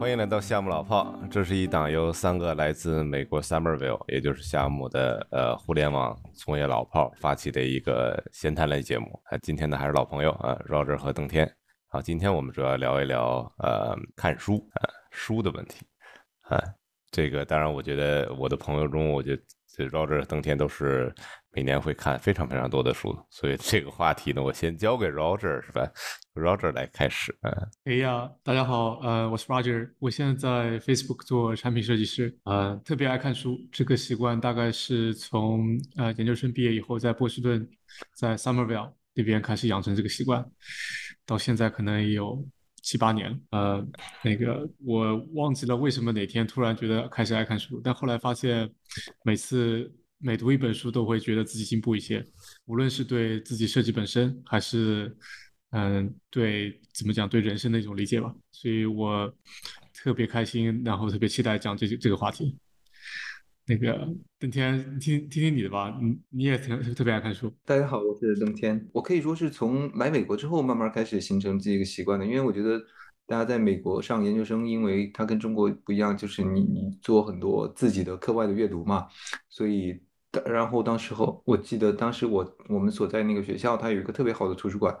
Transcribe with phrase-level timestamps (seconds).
[0.00, 9.18] 欢迎来到夏目老炮，这是一档由三个来自美国 Summerville，也就是夏目的呃互联网从业老炮发起的一个闲谈类节目。
[9.24, 11.50] 啊，今天呢还是老朋友啊，Roger 和邓天。
[11.88, 15.86] 好，今天我们主要聊一聊呃看书啊书的问题
[16.42, 16.60] 啊。
[17.10, 19.42] 这个当然，我觉得我的朋友中，我觉得
[19.76, 21.12] 这 Roger 和邓天都是。
[21.56, 25.88] 每年会看非常非常多的书，所以这个话题呢，我先交给 Roger 是吧
[26.34, 27.32] ？Roger 来开始。
[27.42, 33.56] 嗯，哎呀，大家好，呃，我是 Roger，我现在在 Facebook 做产品设计师，呃，特别爱看书。
[33.70, 37.64] 这个习惯大概是从呃研究生毕业以后，在波士顿，
[38.16, 40.44] 在 Somerville 那边开始养成这个习惯，
[41.24, 42.44] 到现在可能有
[42.84, 43.40] 七八年。
[43.50, 43.84] 呃，
[44.22, 48.70] 那个我忘记了为什么哪天突然觉得开始爱看书，但后来发现
[49.24, 49.92] 每次。
[50.18, 52.24] 每读一本书，都会觉得自己进步一些，
[52.64, 55.14] 无论是对自己设计本身，还是
[55.70, 58.34] 嗯，对怎么讲，对人生的一种理解吧。
[58.50, 59.30] 所以我
[59.92, 62.56] 特别开心，然后特别期待讲这这个话题。
[63.66, 64.06] 那个
[64.38, 67.50] 邓天，听听听你的吧，你你也挺特别爱看书。
[67.64, 72.78] 大家好，我是邓天，我可以说是从来美国之后慢慢开始形成这个习惯的，因为我觉得
[73.26, 79.06] 大家在美国上研究生，因为它跟中国不一样，就是你你做很多自己的课外的阅读嘛，
[79.48, 79.98] 所以。
[80.46, 84.92] 然后当时候，我记得当时我我们所在那个学校，它有一个特别好的图书馆，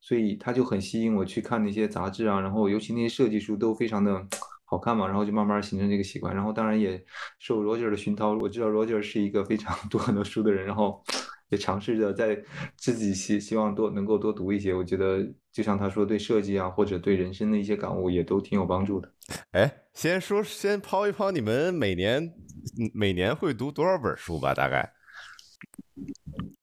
[0.00, 4.24] 所以它就很吸引我去看那些杂志啊，然后尤其那些设计书都非常的
[4.66, 6.34] 好看嘛，然后就慢慢形成这个习惯。
[6.34, 7.02] 然后当然也
[7.38, 11.02] 受 Roger 的熏陶，我知道 Roger 是一个非常 读很多书的人，然后
[11.48, 12.38] 也尝试着在
[12.76, 14.74] 自己希希望多能够多读一些。
[14.74, 19.10] 我觉得就像他说，对设计啊或者对人生的一些感悟也都挺有帮助的。
[19.52, 22.34] 哎，先说先抛一抛你们每年。
[22.92, 24.52] 每年会读多少本书吧？
[24.52, 24.92] 大概。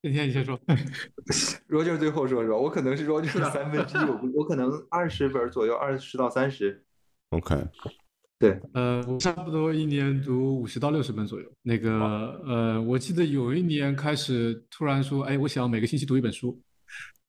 [0.02, 0.60] 今天你先说。
[1.70, 2.58] Roger 最后说是吧？
[2.58, 6.84] 我可能是 Roger 的三分之一，我我可能二十本左右，二十到三十。
[7.34, 7.56] OK。
[8.40, 11.50] 对，呃，我差不多一年读五十到六十本左右。
[11.62, 11.92] 那个，
[12.46, 16.62] 呃，我记得有一年开始突然说，哎，我想每个星期读一本书，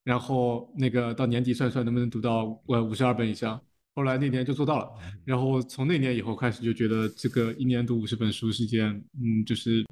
[0.03, 3.61] 然后那个到年底算算能不能读到呃五十二本以上。
[3.95, 4.91] 后来那年就做到了，
[5.25, 8.89] 然后从那年以后开始就觉得这个一年读五十本书是件，
[9.23, 9.85] 嗯，就是，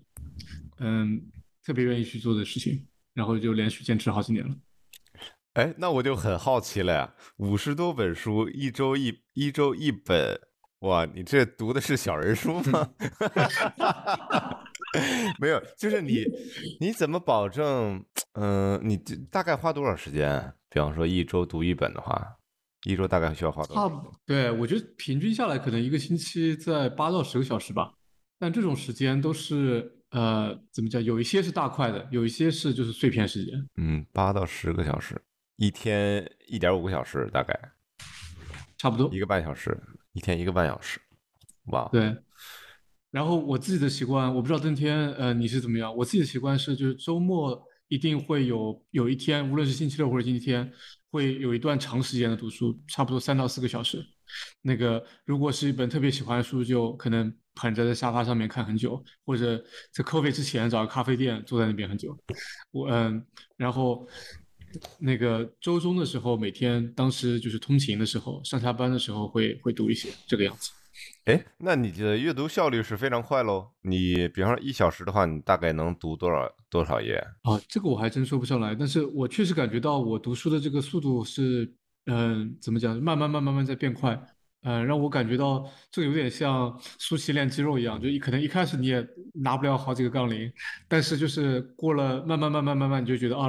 [0.80, 1.22] 嗯，
[1.64, 2.84] 特别愿意去做的事情，
[3.14, 4.52] 然后就连续坚持好几年了。
[5.54, 10.40] 哎，那我就很好奇了呀，五十多本书，一周一一周一本，
[10.80, 12.90] 哇，你这读的是小人书吗？
[15.38, 16.24] 没有，就是你
[16.80, 18.04] 你怎么保证？
[18.34, 18.96] 嗯，你
[19.30, 20.54] 大概花多少时间？
[20.70, 22.38] 比方说一周读一本的话。
[22.84, 23.82] 一周大概需要花多少？
[23.82, 27.92] 差不，对我觉得平均下来可能一个星期在八到十个小时吧。
[28.40, 31.00] 但这种时间都是呃，怎么讲？
[31.00, 33.54] 有一些是大块的，有一些是就是碎片时间。
[33.76, 35.14] 嗯，八到十个小时，
[35.62, 37.56] 一天一点五个小时，大概
[38.76, 39.80] 差不多一个半小时，
[40.12, 41.00] 一天一个半小时。
[41.66, 42.16] 哇，对。
[43.12, 45.94] 然后我自己的习惯，我不知道今天呃你是怎么样？
[45.94, 50.68] 我自己的习惯是，就是周末一定会有有一天，无论是星期六或者星期天。
[51.12, 54.02] 会有一段长时间的读书，差不多三到四个小时。
[54.62, 59.62] 那个如果是一本特别喜欢的书，就可能捧着在沙发上面看很久，或者
[59.92, 62.18] 在课费之前找个咖啡店坐在那边很久。
[62.70, 63.22] 我嗯，
[63.58, 64.08] 然后
[64.98, 70.70] 那个周中的时候，每天当时就是通勤的时候，上下班的时候会会读一些这个样子。
[71.24, 73.68] 哎，那你的阅读效率是非常快喽？
[73.82, 77.14] 你比方说一小时的话，你大概能读多少多少页？
[77.42, 81.72] 啊，这个我还真说不上来，但是我确实感觉到我读书的这个速度是，
[82.06, 84.20] 嗯，怎么讲，慢慢慢慢慢在变快，
[84.62, 90.52] 嗯，让我感觉到这个有点像舒淇练肌肉一样，就可能一开始你也拿不了好几个杠铃，
[90.88, 93.48] 但是就是过了慢慢慢慢慢慢，你就觉得啊。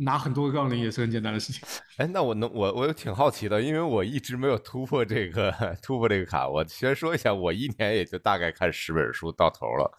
[0.00, 1.62] 拿很多杠铃也是很简单的事情。
[1.98, 6.48] 哎，那我能我我挺好奇的，因为我一直没有突破这个 突破这个卡。
[6.48, 9.98] 我先说一下，我一年也就大概看十本书到头了。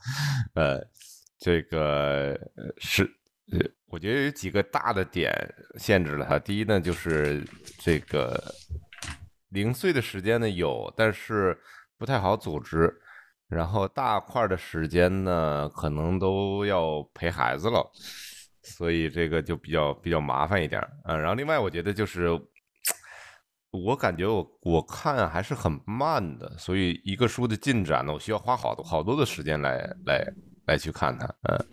[0.55, 0.81] 呃，
[1.39, 2.37] 这个
[2.77, 3.03] 是
[3.51, 5.33] 呃，我觉得有几个大的点
[5.77, 6.38] 限制了它。
[6.38, 7.45] 第一呢，就是
[7.79, 8.53] 这个
[9.50, 11.57] 零碎的时间呢有，但是
[11.97, 12.94] 不太好组织。
[13.47, 17.91] 然后大块的时间呢，可能都要陪孩子了。
[18.63, 22.30] 所以这个就比较比较麻烦一点，嗯，然后另外我觉得就是，
[23.72, 30.24] 我感觉我我看还是很慢的，所以一个书的进展呢，我需要花好多好多的时间来来
[30.68, 31.66] 来去看它，嗯，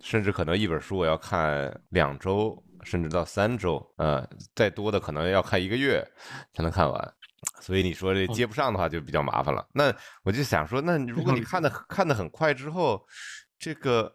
[0.00, 6.04] 甚至可能一本书我要看两周，甚至到三周，嗯，再多的可能要看一个月
[6.52, 7.14] 才能看完，
[7.60, 9.64] 所以你说这接不上的话就比较麻烦了。
[9.72, 9.94] 那
[10.24, 13.06] 我就想说，那如果你看的看的很快之后，
[13.56, 14.12] 这个。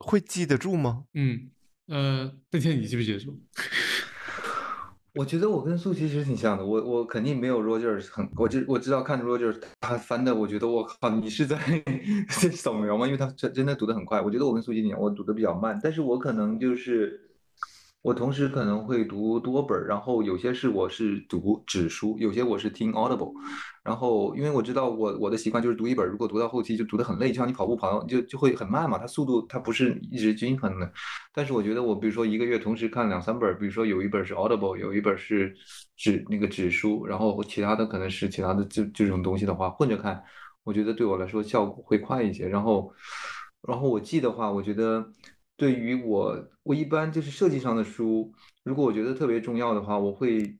[0.00, 1.04] 会记得住吗？
[1.14, 1.50] 嗯，
[1.86, 3.38] 呃，那天你记不记得住？
[5.14, 11.56] 我觉得我跟苏其实挺像的，我我肯定没有 Roger 很，我知我知道看 Roger 他翻的，我觉得我靠，你是在
[12.30, 13.06] 在扫描吗？
[13.06, 17.29] 因为他真真的读的很快，我觉得我跟苏琪一样，我读的比较慢，但是我可能就是。
[18.02, 23.34] 我同时可能会读多本，然后有些是我是读纸书，有些我是听 Audible，
[23.84, 30.90] 然后因为我知道我我的习惯就是读一本，如果读到后期就读得很累，就像你跑步跑就就会很慢嘛，它速度它不是一直均衡的。
[31.34, 35.54] 但是我觉得我比如说一个月同时看两三本，比如说有一本是 Audible，有一本是
[35.94, 40.22] 纸那个纸书，然后其他的可能是其他的这这种东西的话混着看，
[40.64, 42.48] 我觉得对我来说效果会快一些。
[42.48, 42.90] 然后
[43.68, 45.06] 然后我记的话，我觉得。
[45.60, 48.32] 对于我，我一般就是设计上的书，
[48.64, 50.56] 如果我觉得特别重要的话，我会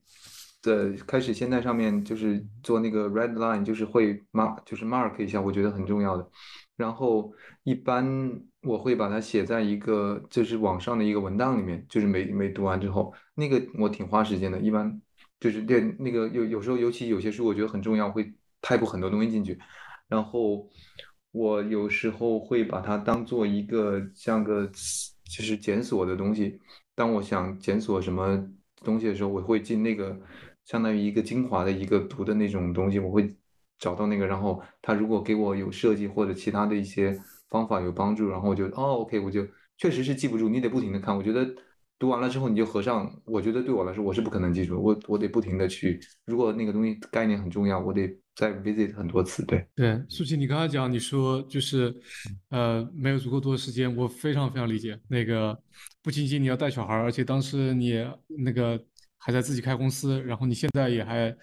[0.60, 6.30] 在开始先在上面就是做那个 red line，就是会 mark，就是 mark 一下，我觉得很重要的。
[6.76, 7.32] 然后
[7.62, 14.58] 一般我会把它写在一个就是网上的一个文档里面，就是没没读完之后，那个我挺花时间的。
[14.60, 15.00] 一般
[15.40, 18.30] 就是练那个有有时候，尤其有些书我觉得很重要，会
[18.60, 19.58] type 很多东西进去，
[20.08, 20.68] 然后。
[21.32, 26.60] 我有时候会把它当做一个像个就是检索的东西。
[26.94, 28.44] 当我想检索什么
[28.84, 30.18] 东西的时候，我会进那个
[30.64, 33.34] 相当于一个精华的一个读的那种东西，我会
[33.78, 34.26] 找到那个。
[34.26, 37.18] 然后他如果给我有设计或者其他的一些
[37.48, 39.46] 方法有帮助，然后我就哦，OK，我就
[39.76, 41.16] 确实是记不住，你得不停的看。
[41.16, 41.48] 我觉得
[42.00, 43.08] 读完了之后你就合上。
[43.24, 46.00] 我觉得对我来说我是不可能记住，我我得不停的去。
[46.24, 48.18] 如果那个东西概念很重要，我得。
[48.36, 51.94] 再 visit 很多次，对对，舒淇，你刚才讲，你说就是，
[52.48, 54.98] 呃，没有足够多的时间，我非常非常理解。
[55.08, 55.54] 那个
[56.00, 58.82] 不仅仅你要带小孩，而且当时你那个
[59.18, 61.36] 还在自己开公司，然后你现在也还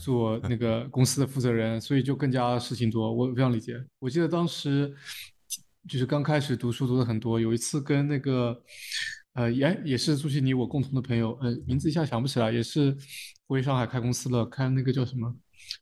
[0.00, 3.12] 做那个公司的负责人，所以就更加事情多。
[3.12, 3.74] 我非常理解。
[3.98, 4.94] 我记得当时
[5.86, 8.58] 就是刚开始读书读的很多，有一次跟那个
[9.38, 12.92] 呃，也也是朱淇你我共同的朋友，呃，名字一下想不起来，也是
[13.46, 15.32] 回上海开公司了，开那个叫什么？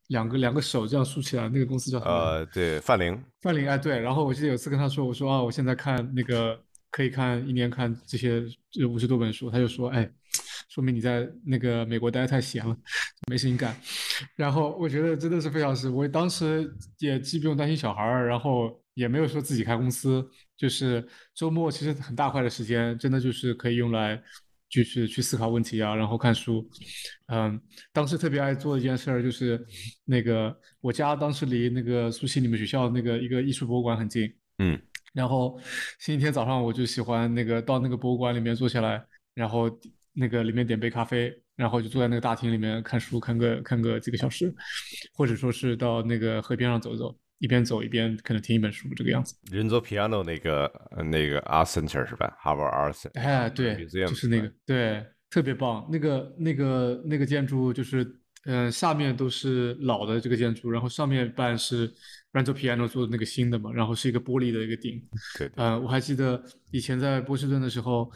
[0.08, 2.10] 两个两个手这样竖起来，那个公司叫什么？
[2.12, 3.18] 呃，对，范玲。
[3.40, 3.98] 范玲，哎，对。
[3.98, 6.60] 然后我记得有次跟他说，我说啊，我现在看那个
[6.90, 10.06] 可以看一年看这些这五十多本书，他就说，哎，
[10.68, 12.76] 说明你在那个美国待的太闲了，
[13.30, 13.74] 没事情干。
[14.34, 24.22] 然后我觉得真的是非常是，我当时也既不用担心小孩儿，然后也没有说自己开公司，就是周末其实很大块的时间，真的就是可以用来。
[24.68, 26.68] 就是去思考问题啊，然后看书。
[27.28, 27.58] 嗯，
[27.92, 29.64] 当时特别爱做一件事儿，就是
[30.04, 34.28] 那个我家当时离那个苏西你们学校那个一个艺术博物馆很近。
[34.58, 34.76] 嗯，
[35.14, 35.56] 然后
[36.00, 39.00] 星期天早上我就喜欢那个到那个博物馆里面坐下来，
[39.34, 39.70] 然后
[40.12, 44.52] 那个里面点杯咖啡，然后就坐在那个大厅里面看书，看个看个几个小时，
[45.14, 47.16] 或者说是到那个河边上走走。
[47.38, 49.34] 一边走一边可能听一本书，这个样子。
[49.50, 50.72] 人做 piano 那个
[51.10, 53.20] 那个 art center 是吧？Harvard Art Center。
[53.20, 55.86] 哎，对，就是那个，对，特别棒。
[55.92, 58.06] 那个那个那个建筑就是，
[58.46, 61.92] 嗯，下面都是老的这个建筑，然后上面半是
[62.32, 65.02] Renzo Piano 做的那个新的嘛，然后是一个玻璃的一个顶。
[65.36, 65.50] 对。
[65.56, 68.10] 嗯，我还记得以前在波士顿的时候，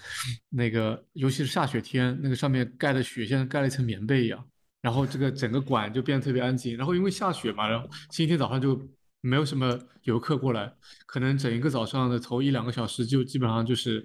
[0.49, 4.43] 那个尤其是下雪天，那个上面盖的雪像盖了一层棉被一样，
[4.81, 6.75] 然后这个整个馆就变得特别安静。
[6.79, 8.81] 然后因为下雪嘛，然后星期天早上就。
[9.23, 10.73] 没有什么游客过来，
[11.07, 14.05] 可能整一个早上的头一两个小时就基本上就是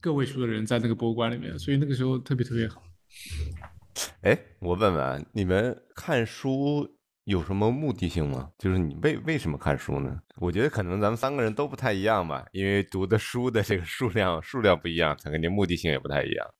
[0.00, 2.82] 个位数的人在那个博物馆里面，所以那个时候特别特别好。
[4.22, 8.50] 哎，我问问你们看书有什么目的性吗？
[8.58, 10.20] 就是你为为什么看书呢？
[10.36, 16.54] 我觉得可能咱们三个人都不太一样吧，因为读的书的这个数量数量不一样，它肯定目的性也不太一样。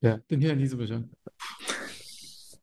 [0.00, 1.04] 对，邓天你怎么说？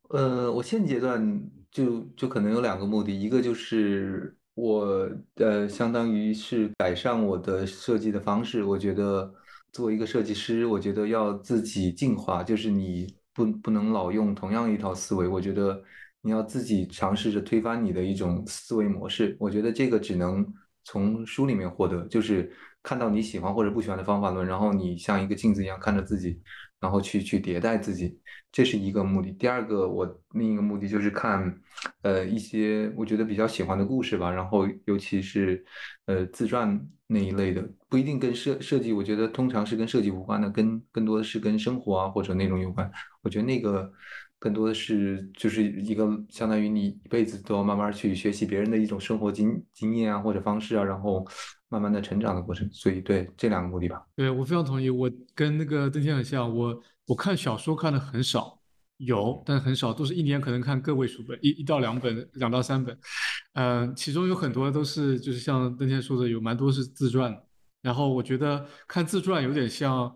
[0.10, 1.52] 呃，我现阶段。
[1.76, 8.64] 就就可能有两个目的，一个就是我呃，相当于是改善我的设计的方式。
[8.64, 9.30] 我觉得
[9.74, 15.28] 作为一个设计师，我觉得要自己进化，就是你不不能老用同样一套思维。
[15.28, 15.84] 我觉得
[16.22, 19.36] 你要自己尝试着推翻你的一种思维模式。
[19.38, 20.48] 我觉得这个只能
[20.86, 22.50] 从书里面获得，就是
[22.84, 26.42] 看到你喜欢或者不喜欢的方法论，然后你像一个镜子一样看着自己。
[26.86, 28.16] 然后去去迭代自己，
[28.52, 29.32] 这是一个目的。
[29.32, 31.60] 第二个，我另一个目的就是看，
[32.04, 34.30] 呃，一些我觉得比较喜欢的故事吧。
[34.30, 35.66] 然后，尤其是，
[36.06, 42.88] 呃，自传那一类的，不一定跟设设计，我觉得通常是跟设计无关的，跟更多的是跟生活啊或者那种有关。
[43.24, 43.92] 我觉得那个
[44.38, 51.26] 更多的是就是一个相当于你一辈子都要慢慢去学习别人的一种生活经经验啊或者方式啊，然后。
[51.70, 54.06] 慢慢的成长的过程，所以对这两个目的吧。
[54.16, 58.60] 对我非常同意，我跟那个邓天很像，我我看小说看的很少，
[58.98, 62.98] 有但很少，都是一年可能看个位数本，一一到两本，两到三本，
[63.54, 67.36] 嗯，其中有很多都是就是像邓天说的，有蛮多是自传，
[67.82, 70.16] 然后我觉得看自传有点像，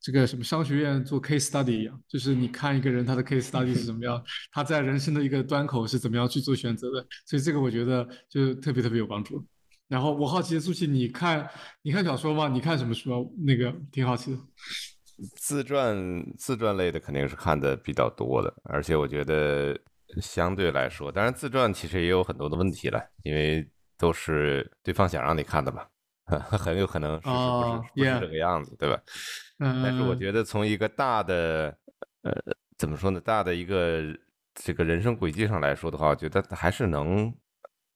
[0.00, 9.44] 这个什么商学院做 case study 一样，就是你看一个人他的 case study 是怎么样，他在人生的一个端口是怎么样去做选择的，所以这个我觉得就特别特别有帮助。
[9.90, 11.50] 然后我好奇的苏琪，你看
[11.82, 12.46] 你看小说吗？
[12.46, 13.18] 你看什么书啊？
[13.44, 14.38] 那个挺好奇的。
[15.34, 19.76] 自传自传类的肯定是看的比较多的，而且我觉得
[20.22, 23.68] 相对来说，当然自传其实也有很多的问题了，因为
[23.98, 25.84] 都是对方想让你看的嘛，
[26.56, 29.02] 很有可能事实不是不是这个样子，对吧？
[29.58, 31.76] 但是我觉得从一个大的
[32.22, 32.32] 呃
[32.78, 34.02] 怎么说呢，大的一个
[34.54, 37.34] 这个人生轨迹上来说的话，我觉得还是能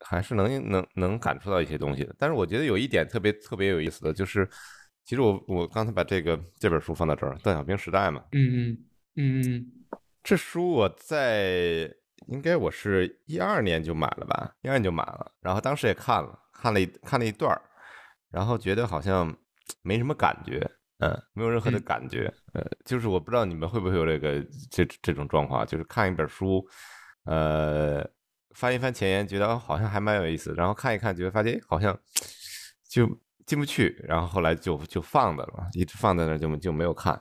[0.04, 2.14] 还是能能能感触到一些东西的。
[2.18, 4.48] 但是我觉得有一点特别特别有意思的就是。
[5.06, 8.78] 其实我我刚才把这个这本书放到这儿，《邓小平时代》嘛，嗯嗯
[9.16, 9.72] 嗯嗯，
[10.22, 11.94] 这书我在
[12.28, 17.60] 应该我是一二年就买了吧，一二年就买了，然后当时也看了，看了一看了一段儿，
[18.30, 19.30] 然后觉得好像
[19.82, 20.66] 没什么感觉，
[21.00, 26.66] 嗯，没有任何的感觉，呃，就是我不知道你们会不会有这个这这种状况，就是看一本书，
[27.24, 28.02] 呃，
[28.54, 31.98] 翻一翻前言，觉得好像还蛮有意思，然后看一看，觉得发现好像
[32.88, 33.08] 就。
[33.46, 37.12] 进不去，然后后来就就放的了，一直放在那儿就就没有看。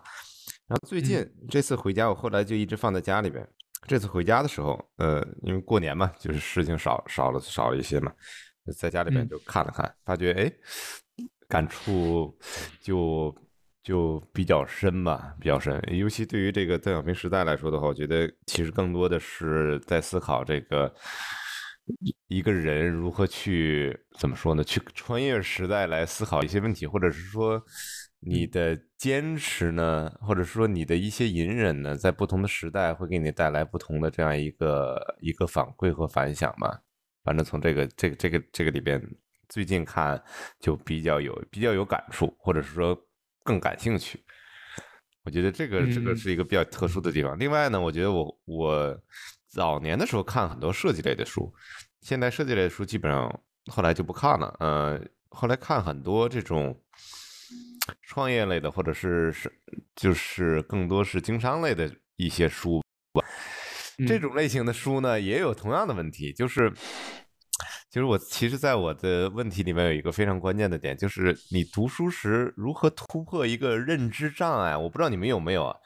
[0.67, 3.45] 然后最近这次回家，我后来就一直放在家里边。
[3.89, 8.09] 这次回家的时候，呃，因为过年嘛，就是事情少少了少了一些嘛，
[8.79, 10.49] 在家里面就看了看，发觉哎，
[11.49, 12.33] 感触
[12.79, 13.35] 就
[13.83, 15.81] 就比较深吧，比较深。
[15.91, 20.93] 尤其对于这个邓小平时代来说的话，我觉得其实更多的是在思考这个。
[22.29, 24.63] 一个人如何去怎么说呢？
[24.63, 27.61] 去穿越时代来思考一些问题，或者是说
[28.21, 36.79] 你的坚持呢，或者说你的一些隐忍呢，在不同的时代会给你带来不同的这样一个一个反馈和反响嘛？
[37.21, 39.05] 反正从这个这个这个这个里边，
[39.49, 40.23] 最近看
[40.61, 42.97] 就比较有比较有感触，或者是说
[43.43, 44.23] 更感兴趣。
[45.23, 47.37] 我觉得这个这个是一个比较特殊的地方。
[47.37, 48.99] 另外呢，我觉得我我。
[49.53, 51.53] 早年的时候看很多设计类的书，
[52.01, 54.51] 现在设计类的书基本上后来就不看了。
[54.59, 56.75] 呃，后来看很多这种
[58.01, 59.53] 创业类的，或者是是
[59.95, 62.81] 就是更多是经商类的一些书。
[64.07, 66.73] 这种类型的书呢，也有同样的问题，就是
[67.93, 74.75] 就是我其实在我的问题里面有一个非常关键的点，就是你读书时如何突破一个认知障碍。
[74.75, 75.77] 我不知道你们有没有啊？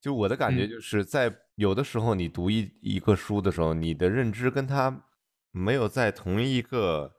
[0.00, 1.34] 就我的感觉就是在。
[1.56, 5.02] 有的时候，你读一一个书的时候，你的认知跟他
[5.50, 7.12] 没有在同一个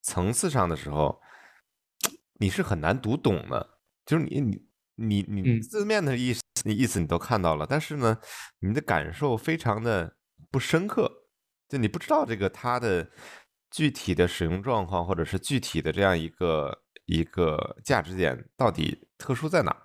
[0.00, 1.20] 层次上的时候，
[2.38, 3.80] 你是很难读懂的。
[4.06, 4.40] 就是你
[4.94, 8.16] 你你你字面的意思意思你都看到了，但是呢，
[8.60, 10.14] 你的感受非常的
[10.52, 11.10] 不深刻，
[11.68, 13.10] 就你不知道这个它的
[13.70, 19.76] 具体的使用状况，或者是具体的这样一个一个价值点到底特殊在哪。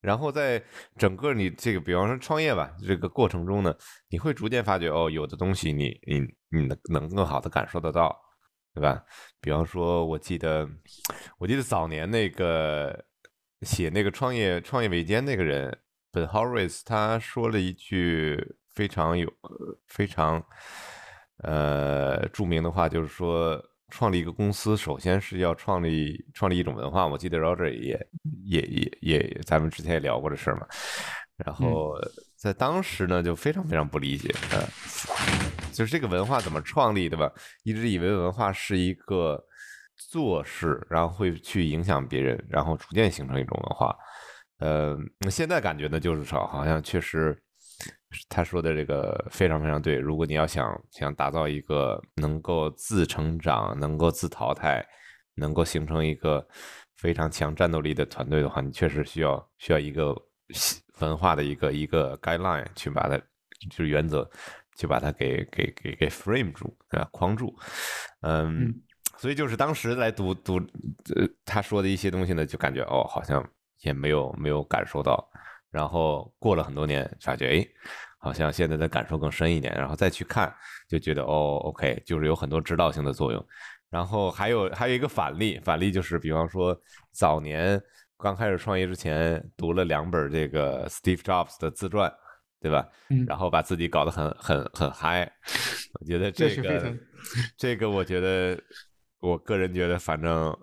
[0.00, 0.60] 然后在
[0.98, 3.72] 整个你这个，比方说创业吧，这个过程中呢，
[4.08, 6.20] 你会逐渐发觉哦，有的东西你你
[6.50, 8.20] 你能能更好的感受得到，
[8.74, 9.00] 对吧？
[9.40, 10.68] 比方说，我记得
[11.38, 13.04] 我记得早年那个
[13.60, 15.78] 写那个创业创业维艰那个人
[16.10, 19.32] 本霍瑞斯他说了一句非常有
[19.86, 20.44] 非常
[21.42, 23.62] 呃著名的话，就是说。
[23.94, 27.06] 创立一个公司，首先是要创立创立一种文化。
[27.06, 28.08] 我记得 Roger 也
[28.42, 30.66] 也也也，咱们之前也聊过这事儿嘛。
[31.36, 31.92] 然后
[32.34, 34.66] 在当时呢，就非常非常不理解，呃，
[35.74, 37.30] 就是这个文化怎么创立的吧？
[37.64, 39.38] 一直以为文化是一个
[39.94, 43.94] 做事，然后会去影响别人，然后逐渐形成一种文化。
[44.58, 44.96] 呃，
[45.30, 47.38] 现在感觉呢，就是说好像确实。
[48.28, 49.96] 他说的这个非常非常对。
[49.96, 54.86] 如果你要想想打造一个能够自成长、能够自淘汰、
[55.34, 56.46] 能够形成一个
[56.96, 60.14] 非常强战斗力的团队的话，你确实需要需要一个
[61.00, 64.28] 文化的一个一个 guideline 去把它就是原则，
[64.76, 67.08] 去把它给给给给 frame 住，啊？
[67.10, 67.54] 框住。
[68.20, 68.74] 嗯，
[69.16, 70.56] 所以就是当时来读读
[71.14, 73.44] 呃他说的一些东西呢，就感觉哦，好像
[73.80, 75.28] 也没有没有感受到。
[75.72, 77.66] 然后过了很多年，发觉哎，
[78.18, 79.74] 好像现在的感受更深一点。
[79.74, 80.54] 然后再去看，
[80.86, 83.44] 就觉得哦，OK，就是有很多指导性的作用。
[83.88, 86.78] 然后还有还有一个反例，反例就是比方说
[87.10, 87.82] 早年
[88.18, 92.12] 刚开始创业之前，读了两本这个 Steve Jobs 的自传，
[92.60, 92.86] 对吧？
[93.08, 93.24] 嗯。
[93.26, 95.30] 然后把自己搞得很很很嗨。
[96.00, 96.94] 我觉得这个
[97.56, 98.58] 这个，我觉得
[99.20, 100.54] 我个人觉得，反正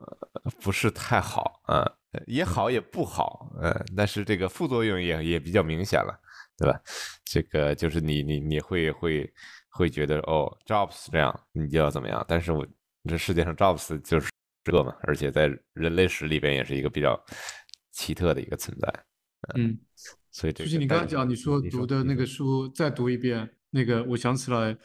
[0.61, 1.91] 不是太好啊。
[2.25, 6.19] 也好也不好，呃，但是这个副作用也也比较明显了，
[6.57, 6.81] 对吧？
[7.23, 9.31] 这个就是你你你会会
[9.69, 12.25] 会觉得哦，Jobs 这样，你就要怎么样？
[12.27, 12.65] 但是我
[13.07, 14.29] 这世界上 Jobs 就是
[14.63, 17.23] 这个嘛，而且在人类史里边也是一个比较
[17.91, 19.05] 奇特的一个存在。
[19.55, 19.79] 嗯，
[20.31, 20.65] 所以这个。
[20.65, 24.75] 就是你刚刚讲，你说读的那个书再读一遍，那个我想起来，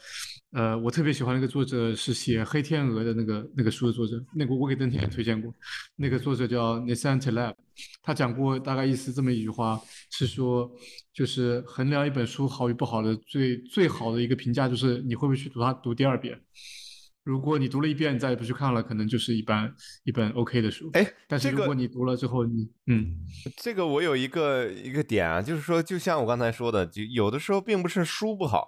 [0.52, 5.54] 呃，我特别喜欢那个作者是写《黑天鹅》的那个那个书的作者，那个我给邓天也推荐过，
[5.96, 7.54] 那个作者叫 Nissan Taleb，
[8.02, 10.70] 他讲过大概意思这么一句话，是说
[11.12, 16.38] 就是衡量一本书好与不好的最最好的一个评价就是你会不会去读它读第二遍。
[17.24, 20.90] 如果你读了一遍，再也不去看了，可能就是一般一本 OK 的书。
[20.92, 23.16] 哎，但是如果你读了之后，你嗯，
[23.56, 28.66] 这个我有一个一个点啊，就是说，就像我刚才说的，就有的时候并不是书不好，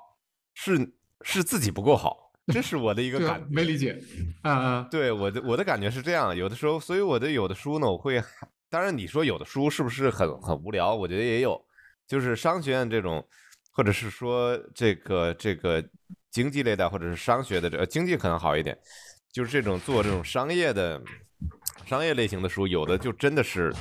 [0.54, 3.46] 是是自己不够好，这是我的一个 感觉。
[3.50, 4.02] 没理解
[4.40, 4.88] 啊啊！
[4.90, 8.22] 对我的我的感觉是这样，有的时候，所以我的有的书呢，我会，
[8.70, 10.94] 当然你说有的书是不是很很无聊？
[10.94, 11.62] 我觉得也有，
[12.08, 13.22] 就是商学院这种，
[13.70, 15.86] 或者是说这个这个。
[16.36, 18.76] 经济类的或者是商学的，这经济可能好一点，
[19.32, 21.00] 就是这种做这种商业的、
[21.86, 23.72] 商业类型的书，有的就真的是，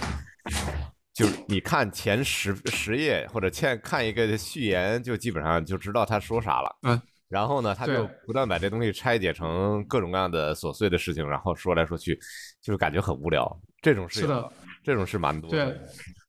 [1.13, 6.73] 就是你看前十十页或者欠看一个序言，就基本上就知道他说啥了。
[6.83, 12.17] 嗯，然后呢，他就不断把这东西拆解成各种各样的琐碎的事情，然后说来说去，
[12.61, 13.45] 就是感觉很无聊。
[13.81, 14.49] 这种是的，
[14.81, 15.77] 这种是蛮多的。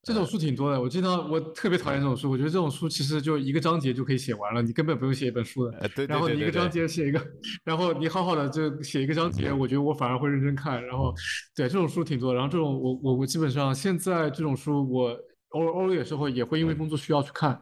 [0.07, 2.31] 这种书挺多的，我经常我特别讨厌这种书。
[2.31, 5.91] 我觉得这种书其实就一个章节就可以写完了，你根本不用写一本书的。
[5.97, 6.07] 对。
[6.07, 7.21] 然后你一个章节写一个，
[7.65, 10.81] 然后你好好的就写一个章节，我觉得我反而会认真看。
[10.87, 11.13] 然后，
[11.57, 12.33] 对这种书挺多。
[12.33, 15.09] 然后这种我我我基本上现在这种书我
[15.49, 17.61] 偶尔偶尔有时候也会因为工作需要去看，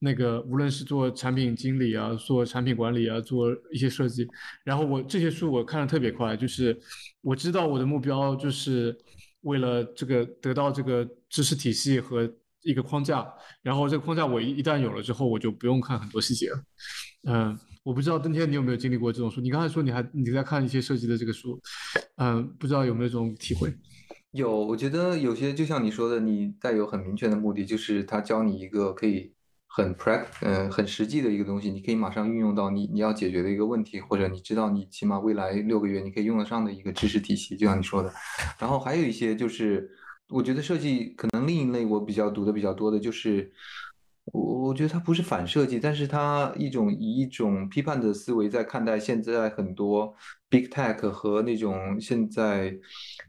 [0.00, 4.26] 那个无论是做产品经理啊，做产品管理啊，做一些设计，
[4.64, 6.76] 然后我这些书我看的特别快，就是
[7.20, 8.98] 我知道我的目标就是。
[9.46, 12.28] 为了这个得到这个知识体系和
[12.62, 13.24] 一个框架，
[13.62, 16.58] 然后这个框架我一一旦有了之后，我就不用看很多细节了。
[17.28, 19.40] 嗯，我不知道登天你有没有经历过这种书？
[19.40, 21.60] 你刚才说你还你在看一些设计的这个书，
[22.16, 23.72] 嗯，不知道有没有这种体会？
[24.32, 29.35] 有，我觉得有些就像你说的，你带有很明确的目的，就是他教你一个可以。
[29.76, 38.10] 很 pract，嗯，很实际的一个东西，你可以马上运用到你你要解决的一个问题，或者你知道你起码未来六个月你可以用得上的一个知识体系，就像你说的。
[38.58, 39.90] 然后还有一些就是，
[40.30, 43.52] 我觉得设计可能另一类我比较读的比较多的就是。
[44.32, 50.12] 我我觉得它不是反设计，但是它一种以一种批判的思维在看待现在很多
[50.48, 52.76] big tech 和那种现在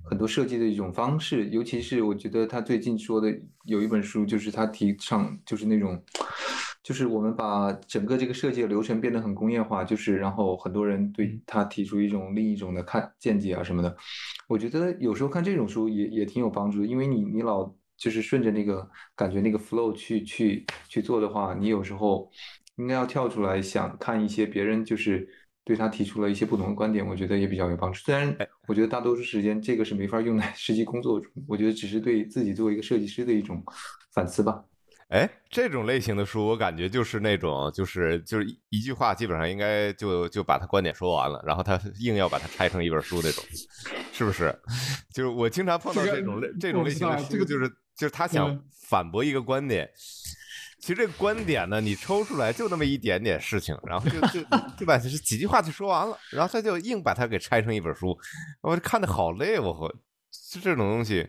[0.09, 3.31] 很多设计的一种方式，尤其是我觉得他最近说的
[3.65, 6.03] 有一本书，就是他提倡就是那种，
[6.81, 13.95] 就是我们把整个这个设计的流程变得很工业化，就是然后很多人对他提出一种另一种的看见解啊什么的，
[14.47, 17.71] 我觉得有时候看这种书也也挺有帮助，因为你你老。
[17.97, 22.29] 就是顺着那个感觉那个 flow 去去去做的话，你有时候
[22.75, 25.27] 应该要跳出来想看一些别人就是
[25.65, 27.99] 对他提出了一些不同的观点，我觉得也比较有帮助。
[27.99, 28.33] 虽然
[28.67, 33.63] 我觉得大多数时间这个是没法用在 实际工作中，我觉得只是对自己作为一个设计师的一种
[34.13, 34.63] 反思吧。
[35.09, 43.43] 哎，这种类型的书，我感觉就是那种，就是就是一句话，基本上应该就就把他观点说完了，然后他 硬要把它拆成一本书那种，
[44.11, 44.53] 是不是？
[45.13, 47.69] 就是我经常碰到这种类这种类型的书，就是。
[47.97, 49.89] 就是他想反驳一个观点，
[50.79, 54.41] 其实这个观点呢，你抽出来就那么一点点事情，然后就就
[54.77, 58.17] 就把这几句话就说完了，然后他就硬把它给拆成一本书，
[58.61, 59.87] 我看的好累，我和
[60.51, 61.27] 就这种东西。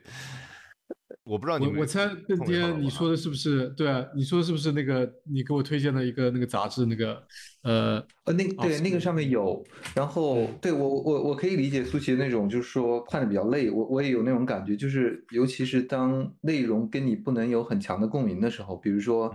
[1.28, 4.02] 我不知道你我猜那天你说的是不是对啊？
[4.16, 7.22] 你说的是不是那个你给我推荐的一个那个杂志那个
[7.62, 9.62] 呃呃那对那个上面有，
[9.94, 19.30] 然后对我我我可以理解苏琪那种就是说看的比较累，我我也有那种感觉，就是尤其是当内容跟你不能有很强的共鸣的时候，比如说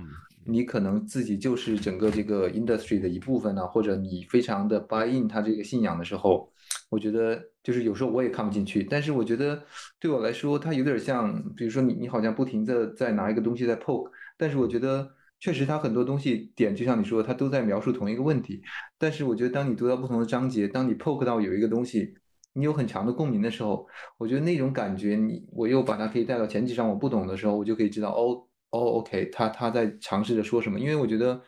[0.45, 6.49] 你可能自己就是整个这个 industry 的一部分呢，或者你非常的 buy in 他这个信仰的时候。
[6.93, 9.59] 我觉得就是有时候我也看不进去，但是我觉得
[9.99, 18.61] 对我来说，它有点像，比如说你你好像不停的在拿一个东西在 poke，但是我觉得确实它很多东西点，就像你说，它都在描述同一个问题。
[18.99, 22.13] 但是我觉得当你读到不同的章节，当你 poke 到有一个东西，
[22.53, 23.87] 你有很强的共鸣的时候，
[24.19, 31.41] 我觉得那种感觉，你我又把它可以带到前几章我不懂的时候，我就可以知道，哦哦，OK，他他在尝试着说什么，因为我觉得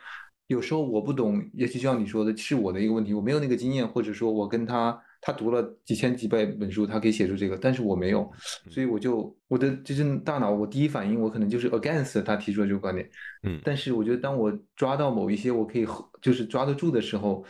[0.47, 4.97] 有时候我不懂，也许就像你说的，是我的一个问题，我没有那个经验，或者说我跟他。
[5.27, 8.31] 他读了几千几百本书，他可以写出这个，但是我没有，
[8.69, 13.09] 所以我就我的就是大脑，我第一反应我可能就是 against 他提出的这个观点，
[13.41, 15.87] 嗯，但是我觉得当我抓到某一些我可以
[16.21, 17.43] 就是抓得住的时候，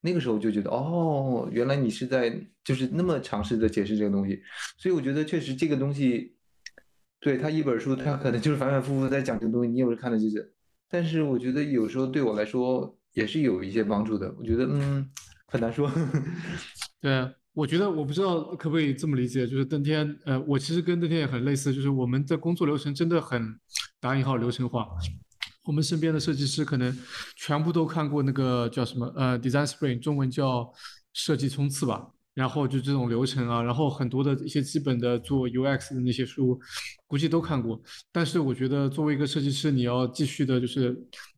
[0.00, 4.40] 那个时候就觉得哦，原来你是在就是那么尝试的解释这个东西，
[4.78, 6.32] 所以我觉得确实这个东西，
[7.18, 10.54] 对他一本书他可能就是反反复复在讲这个东西，你有时看的就是，
[10.88, 15.10] 但是我觉得有时候对我来说也是有一些帮助的，我觉得嗯
[15.48, 15.90] 很难说。
[17.06, 23.56] 对，我觉得我不知道可不可以这么理解，就是登天，呃，我其实跟登天也很类似，就是我们的工作流程真的很
[24.00, 24.88] 打引号流程化。
[25.62, 26.98] 我们身边的设计师可能
[27.36, 30.68] 全部都看过那个叫什么呃 Design Spring，中文叫
[31.12, 32.08] 设计冲刺吧。
[32.36, 36.60] 然后就这种流程啊，然后很多的一些基本的做 UX 的那些书，
[37.06, 37.80] 估计都看过。
[38.12, 40.94] 但是我觉得作为一个设计师，你要继续的就是，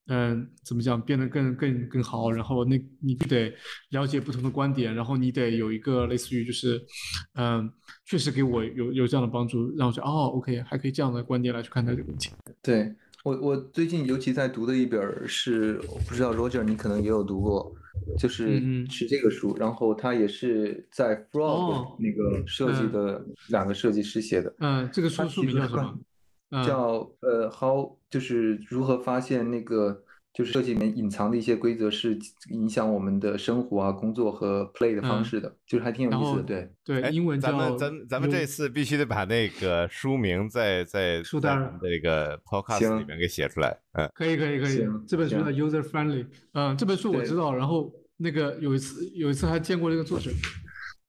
[0.08, 2.32] 嗯，怎么讲，变得更更更好。
[2.32, 3.54] 然后那你就得
[3.90, 6.84] 了解不同的观点，然后你得有一个类似于就是，
[7.34, 7.70] 嗯，
[8.04, 12.30] 确实给我有有这样的帮助，让我觉得哦，OK，还可以这样的观点来去看待这个问题。
[12.60, 12.92] 对
[13.28, 17.74] 我我最近尤其在读的一本是，我不知道 Roger 你可能也有读过。
[18.16, 24.54] 就是是这个书，然后他也是在 Frog 那个设计的两个设计师写的。
[24.60, 26.64] 嗯，这个书书名叫什么？
[26.64, 30.04] 叫呃，How 就是如何发现那个
[30.38, 32.16] 就是设计里面隐藏的一些规则是
[32.50, 36.42] 影响我们的生活啊、工作和 play 的方式的，就是还挺有意思的。
[36.44, 43.76] 对对，英文咱们咱咱们这次必须得把那个书名在在书单这个 podcast 里面给写出来。
[43.94, 46.24] 嗯，可以可以可以，这本书叫 user friendly。
[46.52, 47.92] 嗯，这本书我知道，然后。
[48.20, 50.28] 那个有一次，有一次还见过那个作者。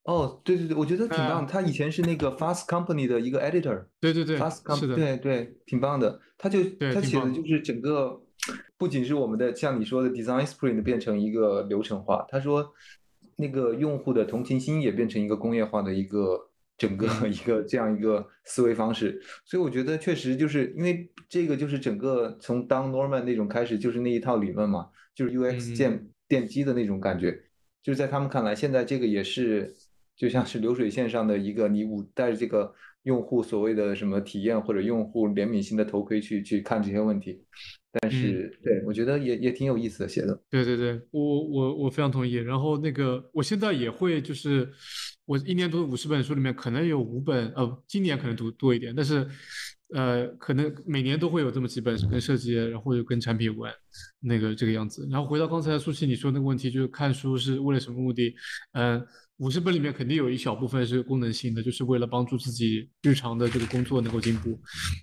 [0.04, 1.48] 哦，对对对，我觉得挺棒。
[1.48, 3.84] 他以前是那个 Fast Company 的一个 editor。
[4.00, 6.20] 对对对，Fast Company，对对，挺棒的。
[6.38, 6.60] 他就
[6.94, 8.22] 他写的就是整个，
[8.78, 12.74] 不仅是我们的像你说的 Design Sprint 变成一个流程化，他说
[13.36, 19.22] 那个用户的同情心也变成一个工业化的一个整个一个这样一个思维方式。
[19.46, 26.08] 所以我觉得确实就是因为这个就是整个从 Don Norman 那种开始就是那一套理论嘛，就是 UX 建。
[26.30, 27.32] 奠基的那种感觉，
[27.82, 29.74] 就是在他们看来，现在这个也是
[30.16, 32.72] 就像是流水线上的一个，你五戴着这个
[33.02, 37.44] 用户所谓的什么体验或者用户怜悯心的头盔去去看这些问题。
[37.92, 40.40] 但是，对我觉得也也挺有意思的写的。
[40.50, 42.34] 对对对，我我我非常同意。
[42.34, 44.70] 然后那个，我现在也会就是
[45.26, 49.28] 我一年读五十本书里面，可能有五本，呃，今年可能读多一点，但是。
[49.92, 53.74] 呃，可能每年都会有这么几本是跟设计，然后又跟产品有关，
[54.20, 55.08] 那个这个样子。
[55.10, 58.36] 然后回到刚才苏琪你说那个问题，就是看书是为了什么目的？
[58.74, 59.04] 嗯，
[59.40, 64.60] 五十本里面肯定有一小部分是功能性的，就是为了帮助自己日常的这个工作能够进步。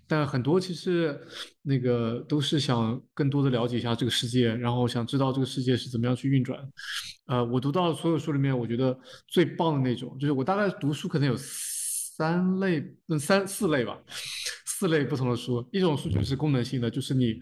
[0.07, 1.19] 但很多其实
[1.63, 6.61] 那个都是想更多的了解一下这个世界，然后想知道这个世界是怎么样去运转。
[7.27, 13.99] 呃，我读到的所有书里面，我觉得最棒的那种，就是我大概读书可能有三类，嗯，三四类吧。
[14.79, 17.41] 四类不同的书，一种书就是功能性的，就是你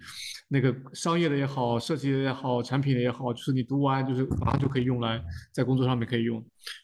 [0.54, 5.20] 那个商业的也好，设计的也好，产品的也好，就是你读完就是马上就可以用来
[5.52, 6.36] 在工作上面可以用。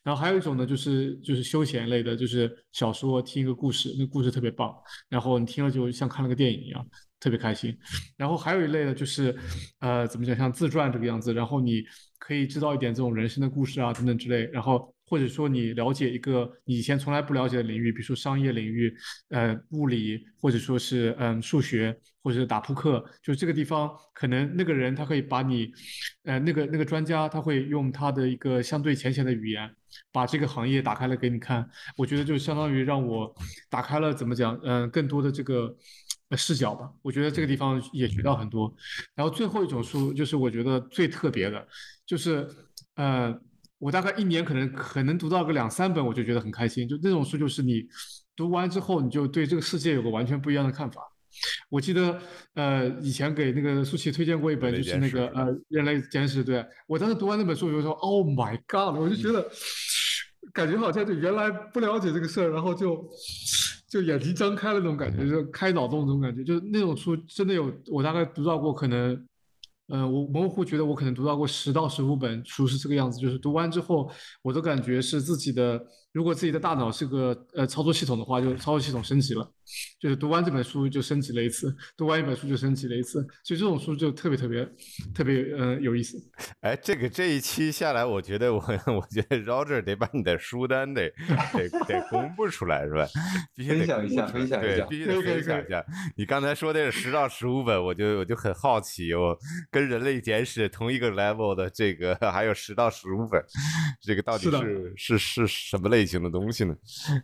[0.03, 4.75] 然后还有一种呢，就是就是休闲类的，就是小说，听一个故事，那故事特别棒，
[5.09, 6.85] 然后你听了就像看了个电影一样，
[7.21, 7.73] 特别开心。
[8.17, 9.33] 然后还有一类呢，就是
[9.79, 11.85] 呃怎么讲，像自传这个样子，然后你
[12.19, 14.93] 可以知道一点这种人生的故事啊等等之类，然后。
[15.11, 18.95] 或者说你了解一个你以前从来不了解的领域，比如说商业领域，
[19.31, 25.73] 呃，物理，或者说是嗯数学，或者是打扑克，就这个地方可能那个人他可以把你，
[26.23, 29.69] 呃，那个那个专家他会用他的一个相对浅显的语言，
[30.13, 31.69] 把这个行业打开了给你看。
[31.97, 33.35] 我觉得就相当于让我
[33.69, 35.77] 打开了怎么讲，嗯，更多的这个
[36.37, 36.89] 视角吧。
[37.03, 38.73] 我觉得这个地方也学到很多。
[39.17, 41.67] 然后最后一种书就是我觉得最特别的，
[42.07, 42.49] 就是
[42.95, 43.37] 呃。
[43.81, 46.87] 我大概一年可能可能读到个两三本，我就觉得很开心。
[46.87, 47.83] 就那种书，就是你
[48.37, 51.01] 读完之后，你就对这个世界有个完全不一样的看法。
[51.71, 52.21] 我记得，
[52.55, 56.43] 呃，以前给那个舒淇推荐过一本，就是那个呃《人类简史》。
[56.47, 59.49] 对我当时读完那本书，我就说：“Oh my god！” 我就觉得
[60.53, 63.03] 感觉好像就原来不了解这个事儿，然后就
[63.89, 66.45] 就眼睛张开了那种感觉，就开脑洞那种感觉。
[66.45, 69.27] 就是那种书真的有，我大概读到过可能。
[69.91, 74.11] 嗯，我模糊觉得我可能读到过十到十五本书是这个样子，就是读完之后，
[74.43, 75.81] 我都感觉是自己的。
[76.13, 79.49] 如果自己的大脑是个呃操作系统的话，就操作系统升级了，
[80.01, 84.69] 就是读完这本书就升级了一次，读完一本书就升级了一次，所以这种书就特别特别
[85.15, 86.19] 特别呃有意思。
[86.63, 88.59] 哎，这个这一期下来，我觉得我
[88.93, 91.09] 我觉得 Roger 得把你的书单得
[91.55, 93.07] 得得公布出来是吧？
[93.55, 95.85] 必须分享一下，分享一下，必须得分享一下。
[96.17, 99.39] 你刚才说的是十到十五本，我就我就很好奇，我
[99.71, 103.41] 跟人类简史同一个 level 的这个还有十到十五本，
[104.03, 104.51] 这个到底
[104.97, 106.00] 是是是什么类？
[106.01, 106.75] 类型的东西呢？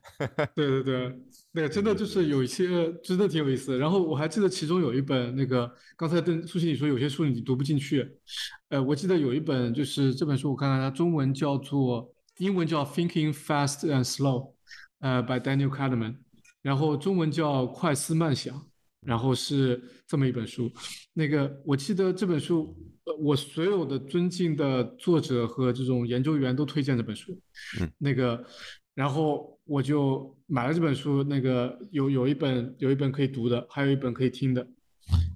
[0.54, 1.18] 对对对，
[1.52, 3.78] 那个真的就是有一些真的挺有意思。
[3.78, 8.06] 然后我还记得其中有一本，那个刚才邓苏欣你说有些书你读不进去。
[8.68, 14.42] 呃，我记得有一本就是这本书，我看看它中文叫做，英文叫《Thinking Fast and Slow》，
[15.00, 16.16] 呃，by Daniel Kahneman，
[16.60, 18.54] 然后中文叫《快思慢想》，
[19.06, 20.70] 然后是这么一本书。
[21.14, 22.76] 那个我记得这本书。
[23.20, 27.40] 我所有的尊敬的作者和这种研究员都推荐这本书，
[27.80, 28.44] 嗯，那个，
[28.94, 34.66] 然后我就买了这本书，那个有有一本有一本可以读的，还有一本可以听的，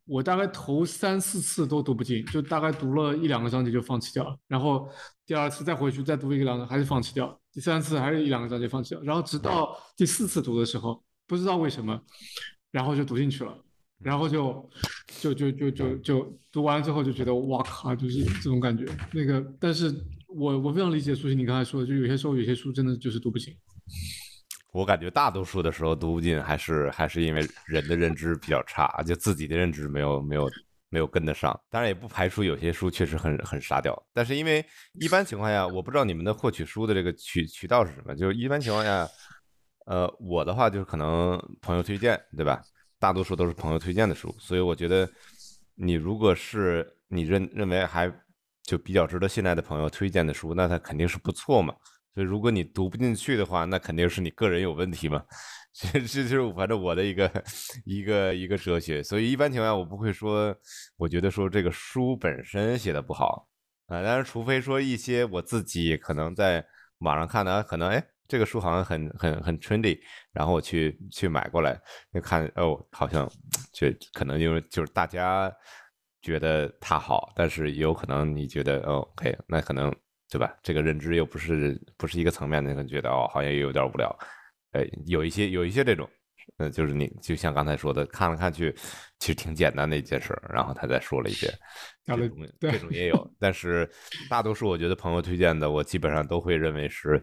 [0.05, 4.89] 我大概头三四次都读不进，就大概读了一两个章节就放弃掉了，然后
[5.25, 12.03] 第二次再回去再读一个两个还是放弃掉，第三次还是一两个章节放弃掉，然后直到第四次读的时候，不知道为什么，
[12.71, 13.57] 然后就读进去了，
[14.03, 14.71] 然后就
[15.21, 18.85] 就就就就就读完了之后就觉得哇靠，就是这种感觉。
[19.13, 19.93] 那个，但是
[20.29, 23.57] 我我非常理解苏西你刚才说的，就有些时候有些书真的就是读不进。
[24.73, 30.49] 我感觉大多数的时候读不进，还是还是因为人的认知比较差，就自己的认知没有没有
[30.91, 31.59] 没有跟得上。
[31.69, 34.65] 当然也不排除有些书确实很很沙雕，但是因为
[35.01, 38.15] 一般情况下，我不知道你们的获取书的这个渠渠道是什么。
[38.15, 39.05] 就是一般情况下，
[39.91, 42.63] 呃，我的话就是可能朋友推荐，对吧？
[43.01, 45.11] 大多数都是朋友推荐的书，所以我觉得
[45.75, 48.09] 你如果是你认认为还
[48.63, 51.75] 就比较值得信赖的朋友推荐的书，那它肯定是不错嘛。
[52.15, 55.25] 所以，如果你读不进去的话，那肯定是你个人有问题嘛。
[55.73, 57.29] 这这就是反正我的一个
[57.85, 59.03] 一个一个哲学。
[59.03, 60.55] 所以，一般情况下，我不会说，
[60.97, 63.49] 我觉得说这个书本身写的不好
[63.87, 64.01] 啊。
[64.03, 66.65] 但是，除非说一些我自己可能在
[66.99, 70.01] 网上看的，可能哎，这个书好像很很很 trendy，
[70.33, 71.79] 然后我去去买过来，
[72.15, 73.31] 就看哦，好像
[73.75, 75.53] 就可能因为就是大家
[76.23, 79.95] 觉得它好，但是也有可能你觉得哦，OK，那可能。
[80.33, 80.57] 对吧？
[80.63, 84.17] 这个认知又不是不是一个层面的，可能觉得哦，好像也有点无聊。
[84.71, 86.09] 哎，有一些有一些这种，
[86.59, 88.75] 嗯，就是你就像刚才说的，看了看去，
[89.19, 91.53] 其实挺简单的一件事儿，然后他再说了一些，
[92.05, 93.35] 这种这种也有。
[93.39, 93.89] 但是
[94.29, 97.23] 大多数我觉得朋友推荐的，我基本上都会认为是，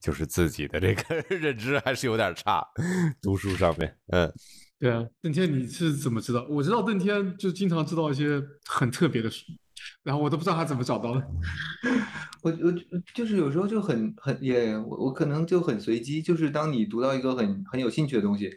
[0.00, 2.66] 就是自己的这个 认知还是有点差，
[3.22, 4.32] 读书上面，嗯，
[4.78, 5.04] 对啊。
[5.22, 6.46] 邓天你是怎么知道？
[6.50, 9.44] 我知道邓天就经常知道一些很特别的书。
[10.02, 11.22] 然后我都不知道他怎么找到的，
[12.42, 12.72] 我我
[13.14, 18.50] 就是有时候就很很也我我可能就很随机，就是当你读到一个很很有兴趣的东西，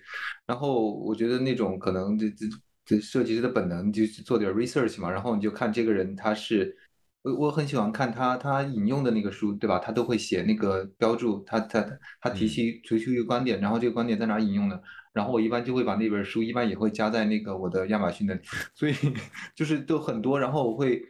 [0.45, 2.45] 然后我觉得那种可能这这
[2.85, 6.75] 这设计师的本能就是做点 research 嘛，然后你就看这个人他是
[7.21, 9.79] 我我很喜欢看他他引用的那个书对吧？
[9.79, 11.85] 他都会写那个标注，他他
[12.21, 14.81] 他提起提出一个观点，然后这个观点在哪引用的，
[15.13, 18.37] 然后我一般就会把那本书一般也会加在那个我的亚马逊的，
[18.73, 18.93] 所以
[19.55, 21.01] 就是都很多，然后我会。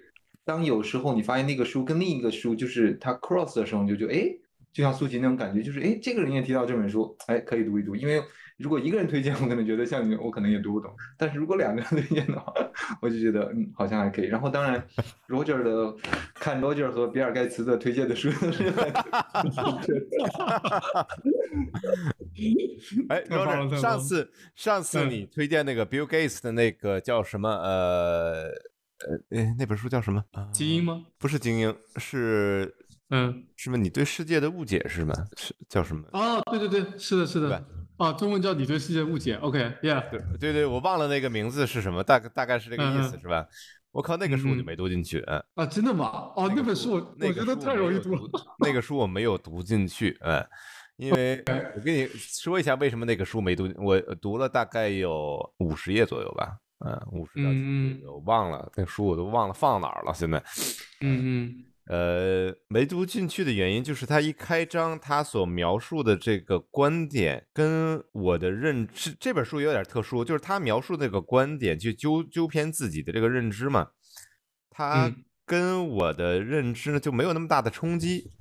[0.47, 4.33] 当有时候你发现那个书跟另一个书就是它 cross 的时候，你就觉得哎，
[4.71, 7.97] 就像苏琪那种感觉，就是哎，这个人也提到这本书，哎，可以读一读。
[7.97, 8.23] 因为
[8.55, 10.89] 如果一个人推荐，我可能觉得像你，我可能也读不懂。
[11.17, 12.53] 但是如果两个人推荐的话，
[13.01, 14.27] 我就觉得嗯，好像还可以。
[14.27, 14.81] 然后当然，
[15.27, 15.93] Roger 的
[16.33, 18.29] 看 Roger 和比尔盖茨的推荐的书。
[23.09, 28.76] 哎，Roger， 上次上次你推荐那个 Bill Gates 的那个叫什么呃？
[29.05, 30.23] 呃，哎，那本书叫什么？
[30.51, 31.05] 精英吗？
[31.17, 32.73] 不是精英，是
[33.09, 33.77] 嗯，是吗？
[33.77, 35.13] 你对世界的误解是吗？
[35.37, 36.07] 是叫什么？
[36.13, 37.63] 哦，对对对，是的，是的，
[37.97, 39.35] 啊，中文叫你对世界误解。
[39.35, 43.47] OK，Yeah，对对对，我忘了那个名字是什么，大概大概是这个意思，是吧？
[43.91, 45.23] 我靠，那个书我就没读进去。
[45.27, 46.31] 嗯啊，真的吗？
[46.35, 48.21] 哦，那本书我我觉得太容易读了。
[48.59, 50.45] 那个书我没有读进去，嗯，
[50.97, 51.43] 因为
[51.75, 56.57] 我跟你说一下为什么那个书没读，我读了大概有五十页左右吧。
[56.79, 60.13] 嗯，五十到几我忘了那书我都忘了放哪儿了。
[60.13, 60.37] 现在，
[61.01, 73.89] 嗯嗯，呃，没读进去的原因就是他一开章，他所描述的这个观点跟我的认知，这本书有点特殊，就是他描述那个观点去纠纠偏自己的这个认知嘛，
[74.69, 75.11] 他
[75.45, 78.31] 跟我的认知呢就没有那么大的冲击，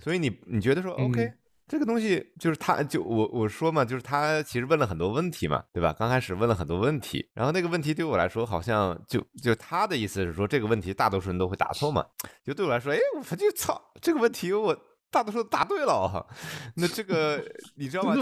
[0.00, 1.32] 所以你你觉得说 OK？
[1.68, 5.92] 这个东西就是他，就我我说嘛，就是他其实问了很多问题嘛，对吧？
[5.98, 12.04] 刚开始问了很多问题，然后那个问题对我来说好像就就他的意思是说这个问题大多数人都会答错嘛，
[12.44, 14.76] 就对我来说，哎，我就操这个问题我
[15.10, 16.24] 大多数答对了哈，
[16.76, 18.14] 那这个你知道吗？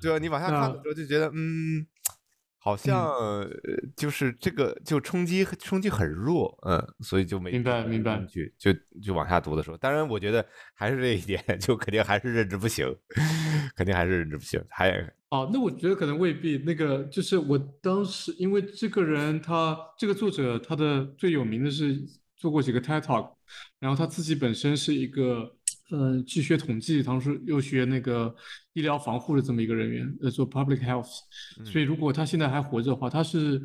[0.00, 0.18] 对吧？
[0.18, 1.86] 你往下看的时候就觉得嗯。
[2.62, 3.10] 好像
[3.96, 8.70] 就是这个就冲击冲击很弱，嗯，所以就没明白明白去就
[9.02, 10.44] 就往下读的时候，当然我觉得
[10.74, 12.94] 还是这一点， 就肯定还是认知不行，
[13.74, 14.62] 肯定还是认知不行。
[14.68, 14.90] 还
[15.30, 16.58] 哦，那我觉得可能未必。
[16.58, 21.98] 那个就是我当时因为这个人他这个作者他的最有名的是
[22.36, 23.32] 做过几个 TED Talk，
[23.78, 25.56] 然后他自己本身是一个。
[25.92, 28.34] 嗯，既学统计，同时又学那个
[28.74, 31.20] 医疗防护的这么一个人员，呃，做 public health。
[31.64, 33.60] 所以如果他现在还活着的话，他是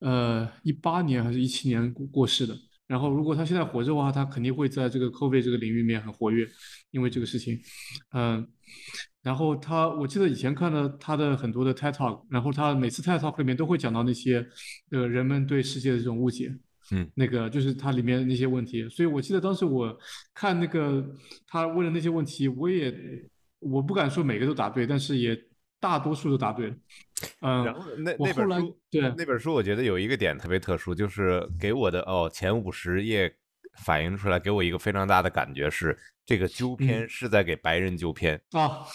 [0.00, 2.54] 呃一八年还是一七年过过世的。
[2.86, 6.48] 然后如果他现在活着的话，他肯定会在这个 COVID 这个领域里面很活跃，
[6.90, 7.60] 因为这个事情。
[8.12, 8.46] 嗯，
[9.22, 14.46] 然后他，我记得以前看了他的很多的 TED Talk，然后他每次 TED Talk 里面都会讲到那些
[14.90, 16.54] 呃人们对世界的这种误解。
[16.90, 19.98] 嗯，那个就是它里面那些问题，所以我记得当时我
[20.34, 21.04] 看那个
[21.46, 22.94] 他问的那些问题，我也
[23.58, 25.38] 我不敢说每个都答对，但是也
[25.80, 26.76] 大多数都答对了。
[27.40, 33.32] 嗯，然后那那本书，对那本书，我觉得有一个点特别特殊，就是给我的哦前五十页
[33.82, 38.40] 反映出来，给我一个非常大的感觉是，这个纠偏嗯是在给白人纠偏。
[38.52, 38.86] 啊，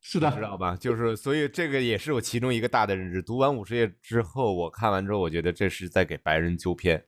[0.00, 0.76] 是的知，道吧？
[0.76, 3.22] 就是，所以这个也是我其中一个大的认知。
[3.22, 7.02] 读完五十页之后，我看完之后，我觉得这是在给白人纠偏。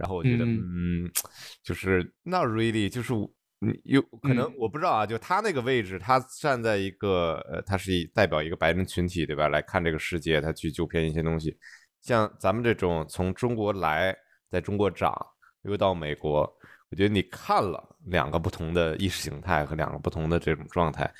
[0.00, 1.10] 然后我觉得，嗯嗯，
[1.62, 3.12] 就是 not really，就是
[3.58, 9.48] 你有可能嗯我不知道啊，就他那个位置，他站在一个呃，他是以代表一个白人群体，对吧？
[9.48, 11.54] 来看这个世界，他去纠偏一些东西。
[12.00, 14.16] 像咱们这种从中国来，
[14.50, 15.14] 在中国长，
[15.64, 16.50] 又到美国，
[16.88, 21.12] 我觉得你看了两个不同的意识形态和两个不同的这种状态，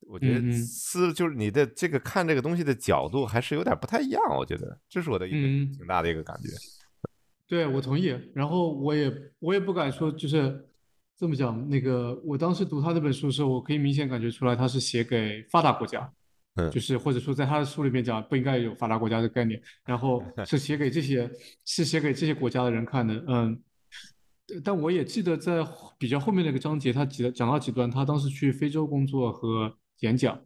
[0.00, 6.48] 我觉得思就是你的这个看这个东西的角度还是有点不太一样，我觉得这是我的一个嗯挺大的一个感觉。
[7.46, 8.14] 对，我同意。
[8.34, 10.66] 然后我也我也不敢说，就是
[11.16, 11.68] 这么讲。
[11.68, 16.10] 那个我当时读他这本书的时候，我可以明显感觉出来，他是写给发达国家，
[16.54, 21.30] 嗯就是或者说在他的书里面讲不应该有发达国家的概念，然后 是写给这些
[21.66, 23.22] 是写给这些国家的人看的。
[23.28, 23.62] 嗯，
[24.64, 25.62] 但我也记得在
[25.98, 30.40] 比较后面那个章节，他几讲到几段，他当时去非洲工作和演讲，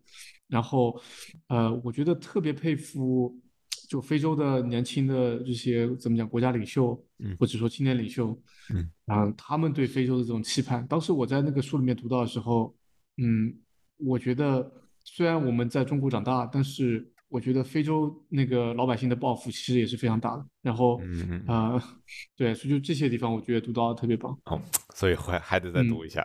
[0.48, 1.00] 然后
[1.46, 3.40] 呃，我觉得特别佩服。
[3.88, 8.38] 就非洲的年轻的这些怎么讲国家领袖，嗯或者说青年领袖，
[8.74, 12.76] 嗯，啊，他们对非洲的这种期盼，当时我在那个书里面读到的时候，
[13.16, 13.52] 嗯，
[13.96, 14.70] 我觉得
[15.04, 20.46] 虽然我们在中国长大，但是我觉得非洲那个老百姓的抱负其实也是非常大的。
[20.62, 21.82] 然后，嗯嗯啊、
[22.36, 24.38] 对，所以就这些地方，我觉得读到的特别棒。
[24.44, 24.60] 哦，
[24.94, 26.22] 所以还还得再嗯读一下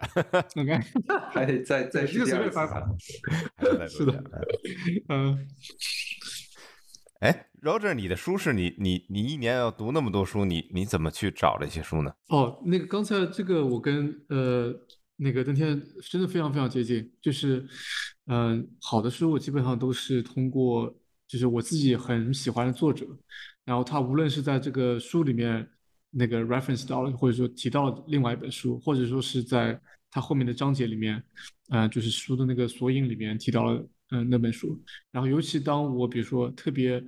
[0.55, 0.79] ，OK，
[1.31, 2.83] 还得再再这个试第二次随便翻翻。
[3.55, 4.19] 还得再是的读
[4.67, 5.05] 一下。
[5.09, 5.47] 嗯，
[7.23, 12.13] 哎，Roger，你的书是你你你一年要读那么多书，你你怎么去找这些书呢？
[12.27, 14.75] 哦，那个刚才这个我跟呃
[15.15, 17.65] 那个登天真的非常非常接近，就是
[18.25, 20.93] 嗯、好的书我基本上都是通过
[21.25, 23.07] 就是我自己很喜欢的作者，
[23.63, 25.65] 然后他无论是在这个书里面
[26.09, 29.79] 那个 reference 到了，或者说提到另外一本书，或者说是在
[30.11, 31.23] 他后面的章节里面，
[31.69, 34.79] 嗯、就是书的那个索引里面提到了嗯、那本书，
[35.11, 37.03] 然后尤其当我比如说特别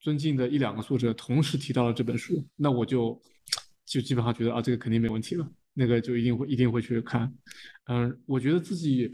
[0.00, 3.20] 尊敬的一两个作者同时提到了这本书，那我就
[3.84, 7.32] 就基本上觉得啊，这个肯定没问题了，那个就一定会一定会去看。
[7.86, 9.10] 嗯，我觉得自己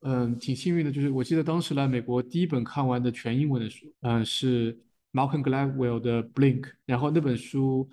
[0.00, 4.78] 嗯挺幸运的，就是我记得当时来美国第一本看完的全英文的书，嗯是
[5.12, 7.88] Malcolm Gladwell 的《Blink》，然后那本书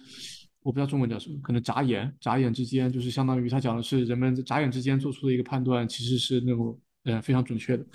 [0.61, 7.85] 我不知道中文叫什么，可能眨眼，眨眼之间就是相当于他讲的是人们眨眼之间做出的一个判断，其实是那种呃非常准确的。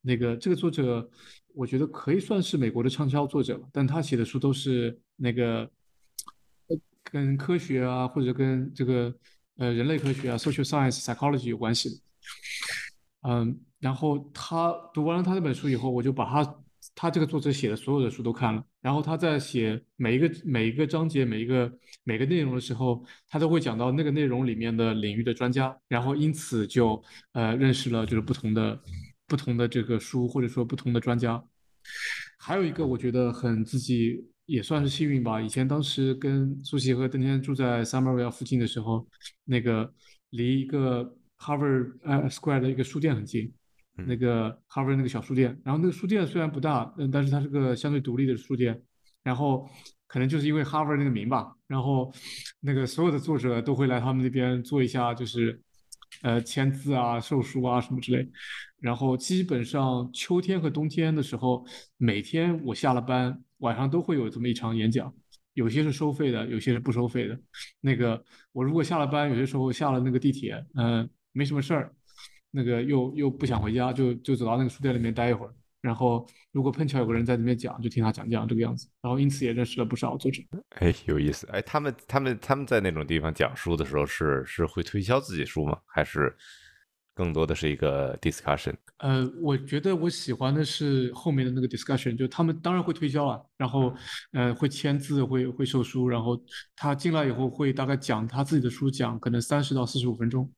[0.00, 1.08] 那个这个作者，
[1.54, 5.70] 我觉得可以算是美国的畅销作者，但他写的书都是那个
[7.04, 9.14] 跟科学啊，或者跟这个
[9.56, 11.96] 呃人类科学啊 （social science、psychology） 有关系的。
[13.28, 16.62] 嗯，然后他读完了他那本书以后，我就把他
[16.94, 18.64] 他这个作者写的所有的书都看了。
[18.80, 21.70] 然后他在写每一个每一个章节、每一个
[22.02, 28.80] 每个内容的时候，他都会讲到那个内容里面的领域的专家，然后因此就呃认识了就是不同的
[29.30, 31.40] 不同的这个书或者说不同的专家。
[32.36, 39.06] 还有一个我觉得很自己也算是幸运吧，以前当时跟苏西和邓天住在 Summerville 附近的时候，
[39.44, 39.94] 那个
[40.30, 43.52] 离一个 Harvard 呃 Square 的一个书店很近，
[43.94, 48.82] 那个 Harvard 那个小书店，然后那个书店虽然不大，嗯，但是它是个相对独立的书店，
[49.22, 49.68] 然后
[50.06, 52.12] 可能就是因为 Harvard 那个名吧，然后
[52.60, 55.62] 那个所有的作者都会来他们那边做一下，就是
[56.22, 58.28] 呃签字啊、售书啊什么之类。
[58.80, 61.64] 然后基本上秋天和冬天的时候，
[61.96, 65.14] 每天我下了班晚上都会有这么一场演讲，
[65.54, 67.38] 有些是收费的，有些是不收费的。
[67.80, 71.94] 那个我如果下了班，有些时候下了那个地铁，嗯、没什么事儿，
[72.50, 75.54] 那个又又不想回家，就就走到那个书店里面待一会儿。
[75.82, 78.86] 然后如果碰巧有个人在那边讲，就听他讲讲这个样子。
[79.00, 80.42] 然后因此也认识了不少作者。
[80.76, 81.46] 哎，有意思。
[81.52, 85.78] 哎，他们他们他们在那种地方讲书的时候是是会推销自己书吗？
[85.86, 86.36] 还是
[87.14, 88.74] 更多的是一个 discussion？
[88.98, 93.94] 呃，我觉得我喜欢的是后面的那个 discussion，就他们当然会推销啊，然后
[94.32, 96.40] 呃会签字，会会售书，然后
[96.76, 100.50] 他进来以后会大概讲他自己的书，讲可能三十到四十五分钟，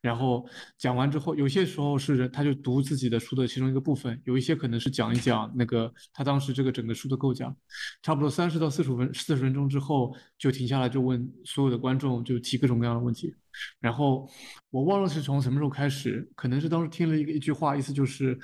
[0.00, 0.48] 然后
[0.78, 7.54] 讲完之后，有些时候是他就读自己的书的其中一个部分，有一些可能是讲一讲那个他当时这个整个书的构架，
[8.02, 13.34] 差不多三十到四十五分四十分钟之后就停下来，就问所有的观众就提各种各样的问题。
[13.80, 14.28] 然后
[14.70, 18.38] 我忘了是从什么时候开始，可能是当时听了一个一句话，意思就是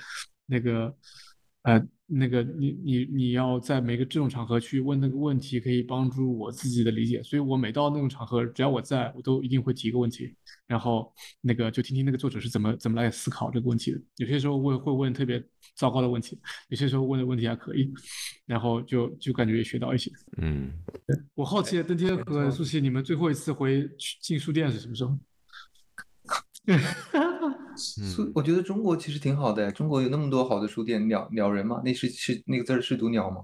[0.45, 0.95] 那个，
[1.63, 7.21] 呃，那个你你你要在每个这种场合去问那个问题，可以帮助我自己的理解。
[7.23, 10.33] 所以我每到那种场合，只要我在，我都一定会提一个问题，
[10.67, 11.11] 然后
[11.41, 13.99] 那个就听听那个作者是怎么怎么来思考这个问题的。
[14.17, 15.43] 有些时候问会问特别
[15.75, 17.91] 糟糕的问题，有些时候问的问题还可以，
[18.45, 20.11] 然后就就感觉也学到一些。
[20.37, 20.71] 嗯，
[21.33, 23.89] 我好奇邓天和苏西，你们最后一次回
[24.21, 25.17] 进书店是什么时候？
[27.77, 33.37] 书，我觉得中国其实挺好的，中国有那么多好的书店，鸟鸟人嘛，那是是那个字是读鸟吗？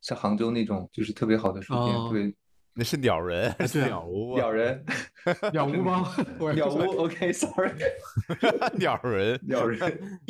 [0.00, 2.34] 像杭州那种就是特别好的书店，哦对，
[2.78, 4.84] 那是鸟人， 对啊鸟屋啊，鸟人，
[5.52, 6.14] 鸟屋吗？
[6.54, 7.72] 鸟屋，OK，sorry，
[8.78, 10.20] 鸟人，鸟人，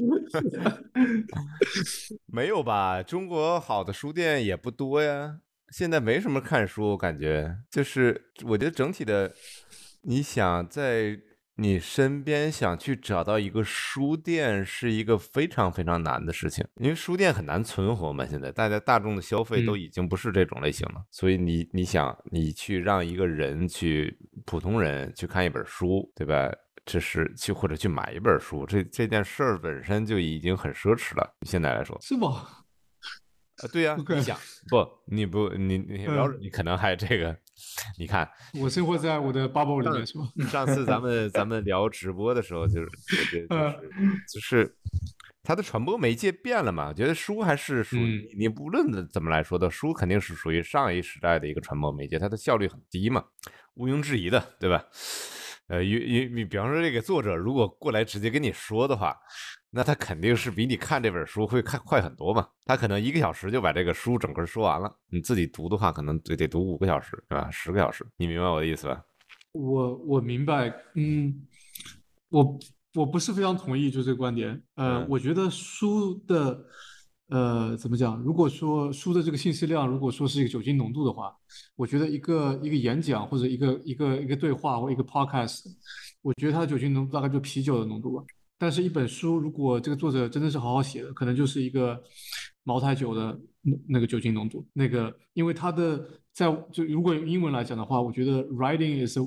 [2.32, 3.02] 没有吧？
[3.02, 5.40] 中国好的书店也不多呀，
[5.72, 9.30] 现在没什么看书，我感觉就是我觉得整体的，
[10.04, 11.18] 你想在
[11.60, 18.24] 你身边想去找到一个书店是一个非常非常难的事情，因为书店很难存活嘛。
[18.24, 26.48] 现在大家大众的消费都嗯已经不是这种类型了，所以你你想你去让一个人去普通人去看一本书，对吧？
[26.86, 31.36] 这是去或者去买一本书，这这件事儿本身就已经很奢侈了。
[31.42, 32.46] 现在来说，是吗？
[33.56, 34.38] 啊，对呀、 你想
[34.70, 36.06] 不，你不，你你
[36.40, 37.36] 你可能还这个，
[37.98, 38.28] 你看
[38.60, 40.24] 我生活在我的 bubble 里面是吧？
[40.50, 44.76] 上次咱们 咱们聊直播的时候， 就是我觉得嗯就是就是
[45.42, 53.24] 它的传播媒介变了嘛，我觉得书还是属于嗯你你无论怎么来说的，书肯定是属于上一时代的一个传播媒介，它的效率很低嘛，
[53.74, 54.84] 毋庸置疑的，对吧？
[55.68, 59.14] 呃，因因你比方说这个作者如果过来直接跟你说的话，
[59.70, 62.48] 那他肯定是比你看这本书会看快很多嘛。
[62.64, 67.50] 他可能一个小时就把这个书整个说完了，你自己读的话，可能得得读五个小时，是吧？
[67.50, 69.02] 十个小时，你明白我的意思吧？
[69.52, 71.46] 我我明白，嗯，
[72.28, 72.58] 我
[72.94, 74.62] 我不是非常同意就这个观点。
[74.76, 76.64] 呃，嗯我觉得书的，
[77.28, 78.18] 呃，怎么讲？
[78.22, 81.34] 如果说书的这个信息量，如果说是一个酒精浓度的话，
[81.76, 85.64] 我觉得一个一个演讲或者一个一个一个对话或一个 podcast，
[86.22, 88.24] 我觉得它的酒精浓度大概就啤酒的浓度吧。
[88.58, 92.02] 但是，一本书如果这个作者真的是好好写的，可能就是一个
[92.64, 93.40] 茅台酒的
[93.88, 94.66] 那个酒精浓度。
[94.72, 99.22] 那个，因为他的在就如果用英文来讲的话，我觉得 writing is a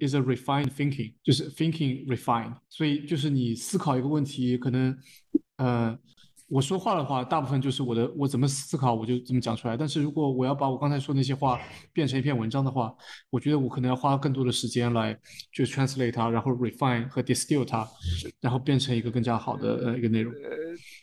[0.00, 2.56] is a refined thinking，就是 thinking refined。
[2.70, 4.96] 所以就是你思考一个问题，可能
[5.56, 5.98] 呃
[6.50, 9.76] 我说话的话，大部分就是我的我怎么思考我就怎么讲出来。
[9.76, 11.58] 但是如果我要把我刚才说那些话
[11.92, 12.92] 变成一篇文章的话，
[13.30, 15.16] 我觉得我可能要花更多的时间来
[15.52, 17.88] 去 translate 它，然后 refine 和 distill 它，
[18.40, 20.34] 然后变成一个更加好的呃一个内容。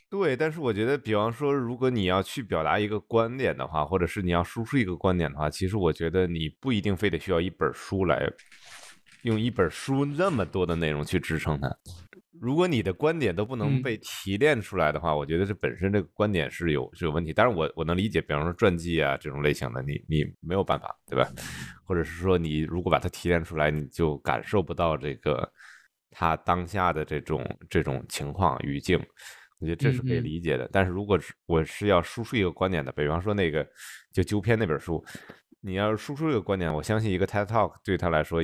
[0.09, 8.21] 对，但是我觉得，比方说，如果你要去表达一个观点的话，或者是你要输出一个观点的话，其实我觉得你不一定非得需要一本书来
[9.23, 11.69] 用一本书那么多的内容去支撑它。
[12.39, 17.33] 如果你的观点都不能嗯被提炼出来的话，我觉得这本身这个观点是有是有问题。
[17.33, 21.29] 但是我我能理解，比方说传记啊这种类型的，你你没有办法，对吧？
[21.83, 25.51] 或者是说你如果把它提炼出来，你就感受不到这个
[26.11, 28.99] 他当下的这种这种情况语境。
[29.59, 33.67] 我觉得这是可以理解的，但是如果是我是要输出一个观点的，比方说那个
[34.13, 35.03] 就纠偏那本书，
[35.61, 38.39] 你要是输出一个观点，我相信一个 TED Talk 对他来说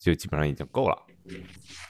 [0.00, 0.96] 就基本上已经够了，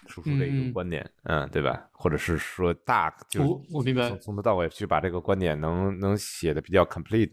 [0.09, 1.89] 输出这一个观点，嗯，对吧？
[1.93, 7.31] 或者是说大就我我明白从从头到尾去把这个观点能能写的比较 complete、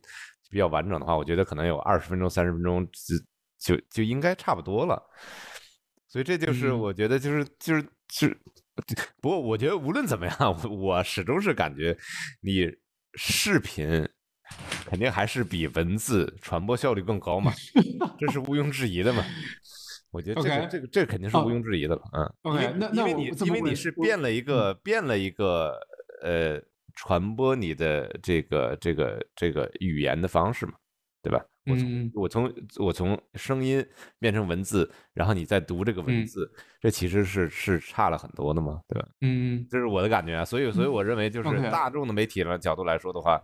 [0.50, 5.02] 比较完整的话，我觉得可能有二十分钟、三十分钟就就就应该差不多了。
[6.08, 8.38] 所以这就是嗯我觉得就是就是就是，
[9.22, 11.98] 不过我觉得无论怎么样，我 我始终是感觉
[12.42, 12.70] 你
[13.16, 14.08] 视频
[14.86, 17.52] 肯定还是比文字传播效率更高嘛，
[18.20, 19.24] 这是毋庸置疑的嘛。
[20.16, 22.34] 我觉得这个这个这个肯定是哦毋庸置疑的了，嗯。
[22.44, 25.78] OK，因为那那因为你因为你是变了一个变了一个
[26.22, 26.62] 呃
[26.94, 30.74] 传播你的这个这个这个语言的方式嘛，
[31.22, 31.44] 对吧？
[31.68, 33.86] 我从嗯我从我从声音
[34.20, 36.50] 变成文字，然后你再读这个文嗯字，
[36.80, 39.08] 这其实是是差了很多的嘛，对吧？
[39.22, 43.42] 嗯这是我的感觉啊，所以所以我认为就是大众的媒体的角度来说的话，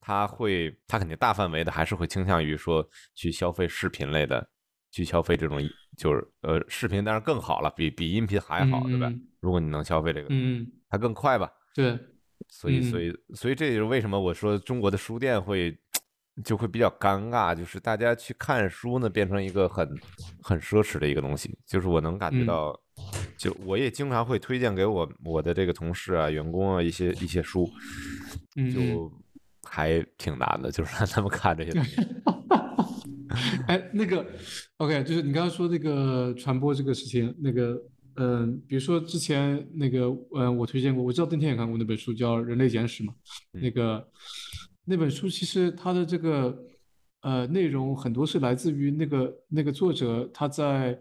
[0.00, 4.44] 它会他肯定大范围的还是会倾向于说去消费视频类的，
[4.90, 5.60] 去消费这种
[5.96, 9.22] 就是呃视频当然更好了，比比音频还好，对吧嗯？
[9.40, 11.50] 如果你能消费这个，嗯，它更快吧。
[11.74, 11.98] 对，
[12.48, 15.76] 所以所嗯以所以这也是为什么我说中国的书店会
[16.44, 19.88] 就会比较尴尬，就是大家去看书呢变成一个很
[20.42, 22.80] 很奢侈的一个东西，就是我能感觉嗯到，
[23.36, 27.70] 就我也经常会推荐给我我的这个同事啊、员工啊一些一些书，
[28.72, 29.12] 就
[29.62, 31.96] 还挺难的，就是让他们看这些东西。
[33.66, 34.26] 哎，那个
[34.78, 37.80] ，OK，就是你刚刚说那个传播这个事情，那个，
[38.16, 40.06] 嗯，比如说之前那个，
[40.36, 43.14] 嗯，我推荐过，我知道邓天也看过那本书，叫《人类简史》嘛。
[43.52, 44.08] 那个
[44.84, 46.58] 那本书其实它的这个
[47.22, 50.98] 呃内容很多是来自于那个那个作者他在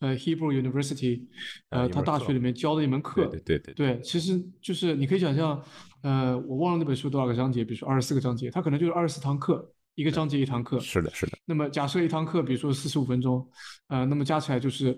[0.00, 1.22] 呃 Hebrew University
[1.68, 3.26] 呃他大学里面教的一门课。
[3.26, 4.00] 对对对对。
[4.02, 5.62] 其实就是你可以想象，
[6.02, 10.80] 呃，我忘了那本书多少个章节，比如说二十四个章节，它可能就是二十四堂课，一个章节一堂课。
[10.80, 11.38] 是的，是的。
[11.44, 13.48] 那么假设一堂课，比如说四十五分钟，
[13.88, 14.96] 呃，那么加起来就是。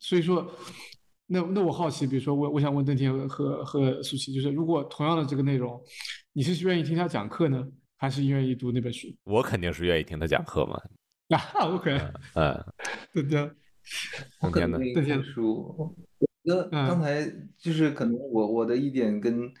[0.00, 0.48] 所以说，
[1.26, 5.82] 那那我好奇，比如说我我想问邓天和和苏琪，就是如果同样的这个内容，
[6.32, 7.66] 你是愿意听他讲课呢，
[7.96, 9.08] 还是愿意读那本书？
[9.24, 10.80] 我肯定是愿意听他讲课嘛。
[11.36, 11.42] 啊
[11.74, 12.00] ，OK，
[12.34, 12.64] 嗯，
[13.12, 13.56] 邓天，
[14.40, 15.96] 邓天的邓天书，
[16.44, 17.28] 那刚才
[17.58, 19.52] 就是可能我我的一点跟。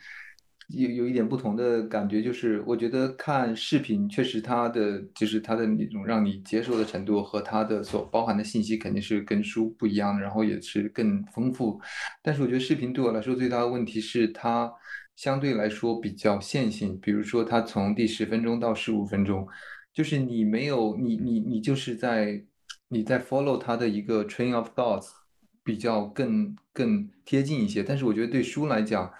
[0.68, 11.80] 有有一点不同的感觉，就是我觉得看视频确实它的就是它的那种让你接受的程度和它的所包含的信息肯定是跟书不一样的，然后也是更丰富。
[12.22, 14.70] 但是我觉得视频对我来说最大的问题是它
[15.16, 19.48] 相对来说比较线性，比如说它从第十分钟到十五分钟，
[19.94, 22.44] 就是你没有你你你就是在
[22.88, 25.08] 你在 follow 它的一个 train of thoughts
[25.64, 27.82] 比较更更贴近一些。
[27.82, 29.10] 但是我觉得对书来讲。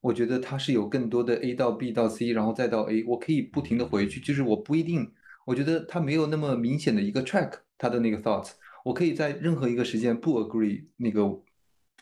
[0.00, 5.12] 我觉得它是有更多的 A 到 B 到 C，然后再到 A，我可以不停的回去，就是我不一定，
[5.44, 11.28] 我觉得它没有那么明显的一个 track，它的那个 thoughts，我可以在任何一个时间不 agree 那个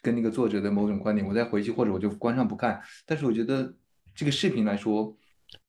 [0.00, 2.80] 跟那个作者的某种观点，我再回去或者我就关上不看。
[3.04, 3.74] 但是我觉得
[4.14, 5.16] 这个视频来说，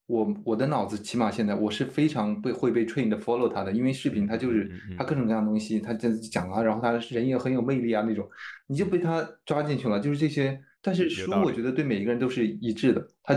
[0.06, 8.30] 我我的脑子起码现在我是非常被会被 train 的 follow 它的，因为视频它就是它各种各样东西，它在讲啊，然后它人也很有魅力啊那种，
[8.68, 10.62] 你就被他抓进去了，就是这些。
[10.82, 13.36] 但是书我觉得对每一个人都是一致的，它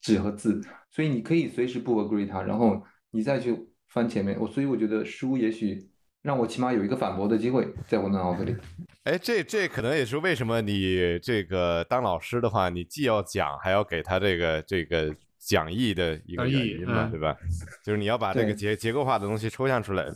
[0.00, 0.60] 纸和字，
[0.90, 3.54] 所以你可以随时不 agree 它，然后你再去
[3.88, 4.38] 翻前面。
[4.40, 5.86] 我所以我觉得书也许
[6.22, 8.56] 让我起码有一个反驳的机会，在我的脑子里。
[9.02, 17.36] 哎，这这可能也是为什么你这个当老师的话，你既要讲，还要给他这个这个讲义的一个原因嘛，对吧？
[17.84, 20.06] 就是你要把这个结结构化的东西抽象出来，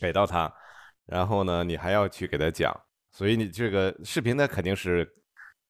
[0.00, 0.52] 给到他，
[1.06, 2.76] 然后呢，你还要去给他讲，
[3.12, 5.08] 所以你这个视频呢肯定是。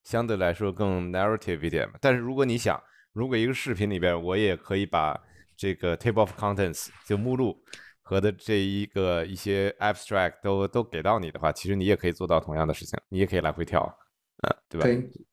[0.05, 2.83] 相对来说更 narrative 一点嘛，但是如果你想，
[3.13, 5.19] 如果一个视频里边我也可以把
[5.57, 7.57] 这个 table of contents 就目录
[8.01, 13.83] 和的这一个一些 abstract 都都给到你的话，其实你也可以做到同样的事情，你也可以来回跳，
[14.43, 14.85] 嗯，对吧？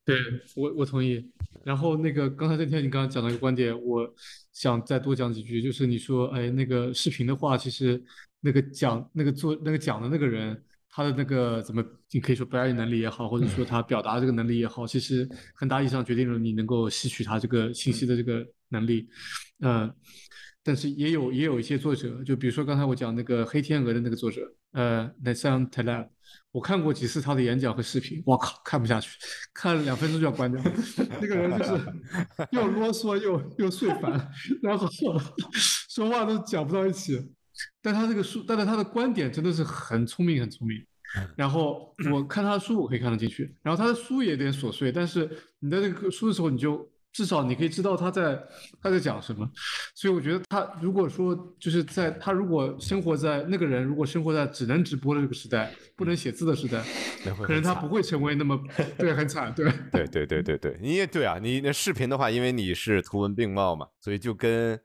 [0.04, 1.30] 对，对我我同意。
[1.64, 4.08] 然后那个刚才那天你刚刚讲了一个观点，我
[4.52, 8.02] 想再多讲几句，就是你说，哎，那个视频的话，其实
[8.40, 10.62] 那个讲那个做那个讲的那个人。
[11.00, 19.08] 他的那个怎么，你可以说表演能力也好，或者说他表达这个能力也好，其实很大意义上决定了你能够吸取他这个信息的这个能力。
[19.60, 19.90] 嗯，
[20.62, 24.42] 但是也有也有一些作者，就比如说刚才我讲那个黑天鹅的那个作者，
[24.72, 26.06] 呃，Nassim Taleb，
[26.52, 29.08] 我看过几次他的演讲和视频，我靠，看不下去，
[29.54, 30.62] 看了两分钟就要关掉。
[31.18, 31.72] 那个人就是
[32.52, 34.30] 又啰嗦又又碎烦，
[34.62, 34.86] 然后
[35.88, 37.32] 说话都讲不到一起。
[37.82, 40.82] 但他这个书，但是他的观点真的是很聪明，很聪明。
[41.36, 43.54] 然后 我看他的书，我可以看得进去。
[43.62, 48.40] 然后他的书也有点琐碎，但是你在这个书的时候，你就至少你可以知道他在
[48.80, 49.50] 他在讲什么。
[49.94, 56.82] 所以我觉得他如果说就是在他如果生活在那个人如果生活在只能直播的这个时代，不能写字的时代，
[57.42, 58.58] 可能他不会成为那么
[58.96, 59.52] 对很惨。
[59.54, 64.80] 对对对对对对，因为对啊，你那视频的话，因为你是图文并茂嘛，所以就跟。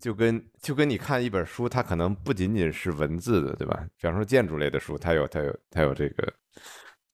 [0.00, 3.84] 就跟就跟你看一本书，它可能不仅仅是文字的，对吧？
[3.96, 6.32] 比方说建筑类的书，它有它有它有这个，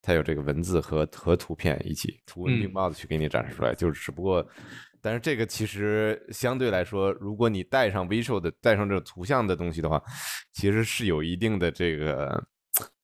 [0.02, 3.74] 它有这个文字和和图片一起图文并茂的去给你展示出来。
[3.74, 4.46] 就是只不过，
[5.00, 10.02] 但是这个其实相对来说，如果你带上 visual 的带上这种图像的东西的话，
[10.52, 12.38] 其实是有一定的这个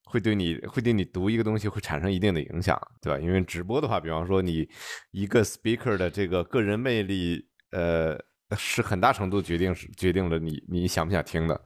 [0.05, 3.19] 会对你会对你读一个东西会产生一定的影响，对吧？
[3.19, 4.69] 因为直播的话，比方说你
[5.11, 8.23] 一个 speaker 的这个个人魅力，呃。
[8.57, 11.61] 是很大程度决定是决定了你你想不想听的，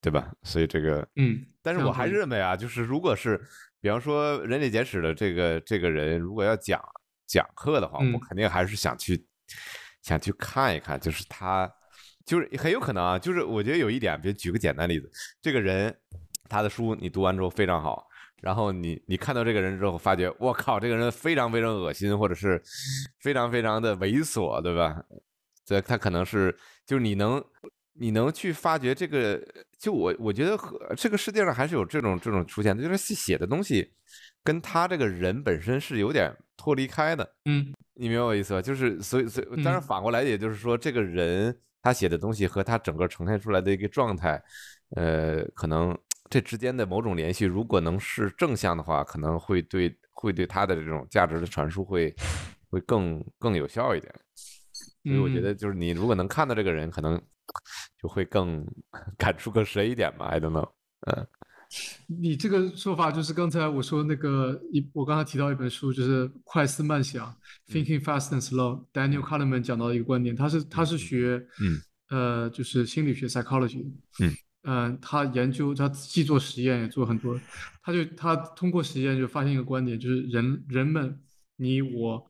[0.00, 0.32] 对吧？
[0.42, 3.40] 所以这个嗯，但是我还是认为啊，就是如果是
[3.80, 6.80] 比方说《人类简史》的这个这个人，如果要讲
[7.26, 9.26] 讲课的话，我肯定还是想去
[10.02, 11.70] 想去看一看，就是他
[12.24, 15.10] 就是很有可能啊，就是我觉得有一点，比如举个简单例子，
[15.42, 15.94] 这个人
[16.48, 18.06] 他的书你读完之后非常好，
[18.40, 22.62] 然后你你看到这个人之后，发觉我靠，这个人非常非常恶心，或者是
[23.20, 25.02] 非常非常的猥琐，对吧？
[25.66, 26.56] 这他可能是，
[26.86, 27.44] 就是你能，
[27.94, 29.42] 你能去发掘这个，
[29.76, 33.92] 就我我觉得和这个世界上还是有这种这种出现的，就是写的东西
[34.44, 38.62] 跟他这个人本身是有点脱离开的，嗯，你明白我意思吧？
[38.62, 44.40] 就是所以所以，当然反过来也就是说，这个人他写的东西和他整个呈现出来的一个状态，
[44.90, 45.98] 呃，可能
[46.30, 52.14] 这之间的某种联系，如果能是正向的话，可能会对会对他的这种价值的传输会
[52.70, 54.14] 会更更有效一点。
[55.06, 57.20] 所以我觉嗯得就是你如果能看到这个人，可能
[58.02, 58.66] 就会更
[59.16, 60.26] 感触更深一点吧。
[60.26, 60.68] I don't know。
[61.06, 61.26] 嗯
[62.06, 67.34] 你这个说法就是刚才我说那个一，我刚才提到一本书，就是《快思慢想》
[67.72, 68.84] （Thinking Fast and Slow）。
[68.92, 73.84] Daniel Kahneman 讲到一个观点，他是他是学嗯呃就是心理学 psychology，
[74.20, 74.32] 嗯
[74.62, 77.38] 呃他研究他既做实验也做很多，
[77.82, 81.20] 他就他通过实验就发现一个观点，就是人人们
[81.56, 82.22] 你我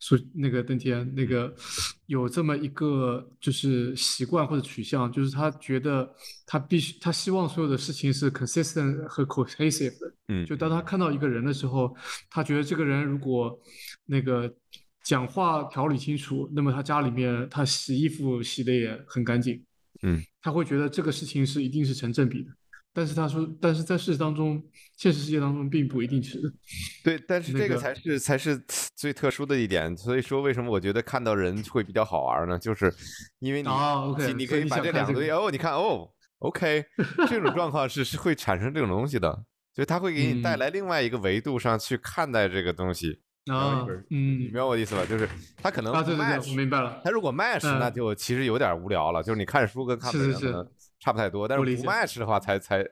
[0.00, 1.54] 所那个登天那个
[2.06, 6.08] 有这么一个就是习惯或者取向，就是他觉得
[6.46, 10.14] 他必须他希望所有的事情是 consistent 和 cohesive 的。
[10.28, 11.94] 嗯就当他看到一个人的时候，
[12.30, 13.58] 他觉得这个人如果
[14.06, 14.52] 那个
[15.02, 19.62] 讲话条理清楚，那么他家里面他洗衣服洗的也很干净，
[20.02, 22.50] 嗯，他会觉得这个事情是一定是成正比的。
[22.94, 24.62] 但是他说，但是在事实当中，
[24.96, 26.40] 现实世界当中并不一定是。
[27.02, 28.56] 对，但是这个才是才是
[28.94, 29.94] 最特殊的一点。
[29.96, 32.56] 所以说，为什么我觉得看到人会比较好玩呢？
[32.56, 32.94] 就是
[33.40, 33.68] 因为你
[34.26, 36.84] 你你可以把这两个东西，这个哦，你看哦，OK，
[37.28, 39.28] 这种状况是是会产生这种东西的，
[39.74, 43.20] 所以它会给你带嗯来另外一个维度上去看待这个东西。
[43.46, 45.04] 啊，嗯你明，白我的意思吧？
[45.04, 45.28] 就是
[45.60, 47.02] 他可能啊，对对对我明白了。
[47.04, 49.22] 他如果 match，那嗯就其实有点无聊了。
[49.22, 50.66] 就是你看书跟看是是是
[51.04, 52.82] 差不太多，但是不我理解 match 的话才才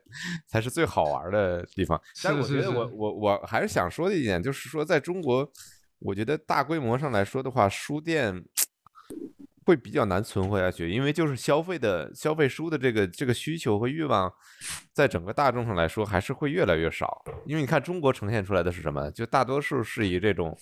[0.46, 1.98] 才是最好玩的地方。
[2.22, 5.50] 但我是是是觉得我我我还是想说的一点就是说，在中国，
[5.98, 8.44] 我觉得大规模上来说的话，书店
[9.64, 14.30] 会比较难存活下去，因为就是消费的消费书的这个这个需求和欲望，
[14.92, 17.24] 在整个大众上来说还是会越来越少。
[17.46, 19.10] 因为你看中国呈现出来的是什么？
[19.12, 20.54] 就大多数是以这种。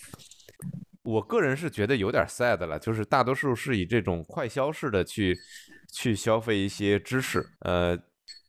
[1.03, 5.37] 我个人是觉得有点 sad 了，就是大多数是以这种快消式的去
[5.93, 7.45] 去消费一些知识。
[7.61, 7.99] 呃，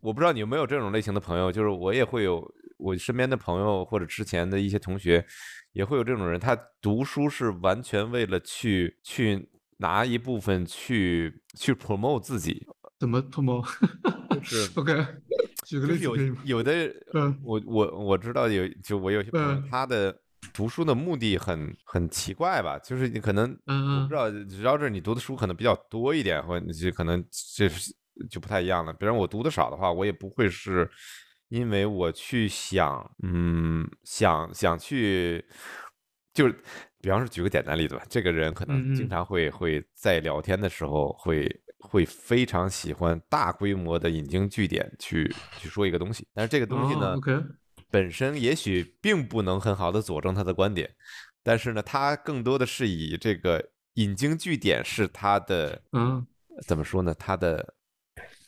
[0.01, 2.45] 我不知道你有没有这种类型的朋友，就是我也会有，
[2.77, 5.25] 我身边的朋友或者之前的一些同学
[5.73, 12.67] 也会有这种人，他读书是完全为了去去拿一部分去去 promote 自己，
[12.99, 13.65] 怎么 promo？
[14.35, 14.93] 就 是 OK，
[15.65, 16.15] 举个例子有？
[16.45, 16.71] 有的
[17.13, 20.20] 嗯我我我知道有，就我有些朋友嗯，他的
[20.53, 27.23] 读书的目的很很奇怪吧，就是你可能我嗯不知道，只要是你读的书可能比较多一点，或者你就可能
[27.55, 27.93] 这是
[28.29, 28.91] 就不太一样了。
[28.93, 30.89] 比如我读的少的话，我也不会是
[31.49, 35.43] 因为我去想，嗯，想想去，
[36.33, 36.55] 就是
[37.01, 41.49] 比方说举个简单例子吧，这个人可能嗯嗯经常会会在聊天的时候会。
[41.83, 45.27] 会非常喜欢大规模的引经据典去
[45.57, 47.17] 去说一个东西，但是这个东西呢，
[47.91, 50.89] 本身也许并不能很好的佐证他的观点，
[51.43, 56.25] 但是呢，他更多的是以这个引经据典是他的嗯
[56.65, 57.13] 怎么说呢？
[57.13, 57.73] 他的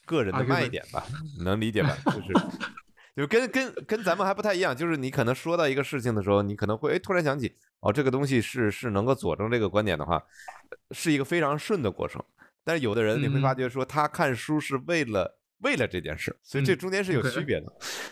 [0.06, 1.06] 个人的卖点吧，
[1.44, 1.96] 能理解吧？
[2.06, 2.34] 就是
[3.16, 10.24] 就跟跟跟咱们还不太一样，就是你可能说到一个事情的时候，你可能会哎突然想起哦，这个东西是是能够佐证这个观点的话，
[10.92, 12.24] 是一个非常顺的过程。
[12.64, 17.66] 但是有的人你会发嗯觉说，他看书是为了为了这件事，所以这嗯中间是有区别的。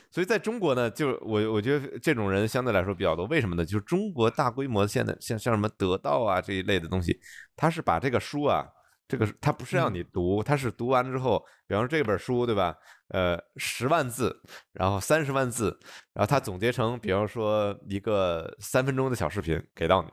[0.10, 3.26] 所以在中国呢，就我我觉得这种人相对来说比较多。
[3.28, 3.64] 为什么呢？
[3.64, 7.20] 就是中国大规模现在像像什么得到啊这一类的东西，
[7.56, 8.66] 他是把这个书啊，
[9.08, 12.76] 这个他不是让嗯你读，他是读完之后，比方说这本书对吧？
[13.10, 14.34] 呃，十万字，
[14.72, 15.78] 然后三十万字，
[16.14, 20.08] 然后他总结成，比方说一个三分钟的小视频给到你，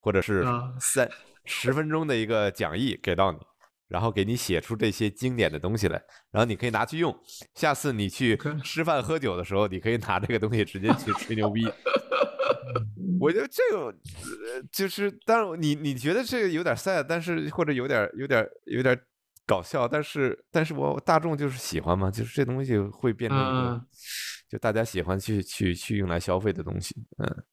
[0.00, 1.08] 或者是啊 三
[1.46, 3.38] 十分钟的一个讲义给到你。
[3.88, 7.14] 然后给你写出这些经典的东西来，然后你可以拿去用。
[7.54, 11.66] 下次你去吃饭喝酒的时候，你可以拿这个东西直接去吹牛逼。
[13.18, 18.96] 我觉得这个呃就是，当然你你觉得这个有点 sad，但是或者有点有点有点
[19.46, 23.86] 搞笑，但是但是我大众就是喜欢嘛，就是这东西会变成一个嗯，
[24.48, 27.44] 就大家喜欢去去去用来消费的东西，嗯，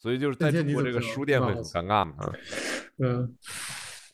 [0.00, 2.14] 所以就是在中国这个书店会很尴尬嘛，
[2.98, 3.36] 嗯嗯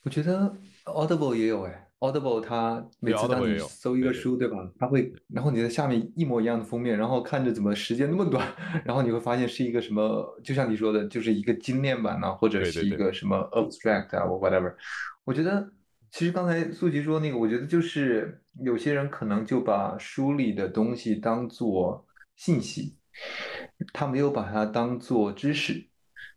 [0.02, 0.54] 我觉得
[0.88, 4.56] Audible 也有哎，Audible 它每次当你搜一个书，对吧？
[4.78, 8.46] 它会，然后你在下面一模一样的封面，然后看着怎么时间那么短，
[8.84, 14.74] 然后你会发现是一个什么，就像你说的，就是一个精炼版呢，或者是一个什么 abstract 啊，或 whatever。
[15.24, 15.70] 我觉得
[16.10, 22.96] 其实刚才素琪说那个，我觉得就是有些人可能就把书里的东西当做信息，
[23.92, 25.86] 他没有把它当做知识，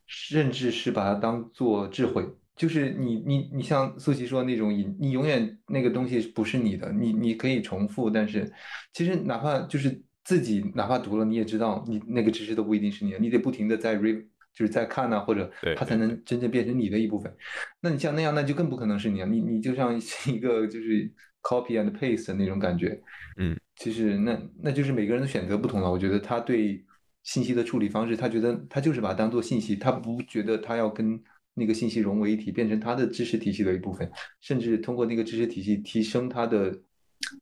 [0.07, 2.27] 甚至是把它当做智慧。
[2.61, 8.47] 就是你你你像苏琪说的那种你，你永远那个东西不是你的，你你可以重复，但是
[8.93, 17.35] 其实哪怕就是自己哪怕读了，你也知道你那个知识都不一定是你的，你得不停的在 re 就是在看呐、或者对它才能真正变成你的一部分。
[17.79, 19.27] 那你像那样，那就更不可能是你啊！
[19.27, 23.01] 你你就像是一个就是 copy and paste 的那种感觉。
[23.39, 25.89] 嗯，其实那那就是每个人的选择不同了。
[25.89, 26.85] 我觉得他对
[27.23, 31.19] 信息的处理方式，他觉得他就是把它当做信息，他不觉得他要跟
[31.61, 36.75] 那个信息融为一体，变成他的知识体系的一部分，甚至通过那个知识体系提升他的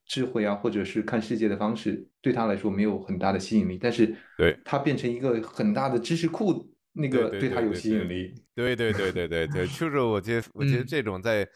[0.06, 3.80] 智慧啊，或者是看世界的方式，对他来说没有很大的吸引力。
[3.82, 4.60] 但是，对。
[4.66, 8.36] 他变成一个很大的知识库，那个对对他有吸引力。
[8.54, 10.86] 对对对对对对， 就是我觉得，我觉得嗯。
[10.86, 11.48] 这种在、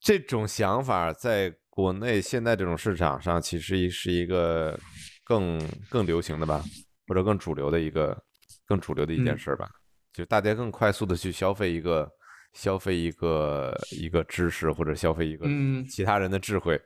[0.00, 4.78] 这种想法在国内现在这种市场上，其实是一个
[5.24, 6.62] 更更流行的吧，
[7.08, 8.16] 或者更主流的一个
[8.64, 9.38] 更主流的一件嗯。
[9.38, 9.68] 事儿吧，
[10.16, 12.10] 就是大家更快速的去消费一个
[12.54, 16.80] 消费一个一个知识，或者消费一个嗯其他人的智慧，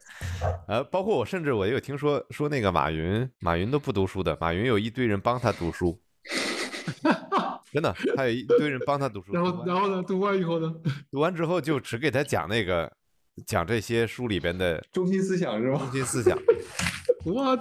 [0.66, 5.96] 呃，包括我甚至我也有听说说那个马云，马云都不读书的，马云有一堆人帮他读书。
[7.72, 10.74] 真的，他有一堆人帮他读书，然后然后呢，读完以后呢，
[11.12, 12.90] 读完之后就只给他讲那个，
[13.46, 15.92] 讲这些书里边的中心思想是中？
[15.92, 16.36] 心思想，
[17.24, 17.56] 我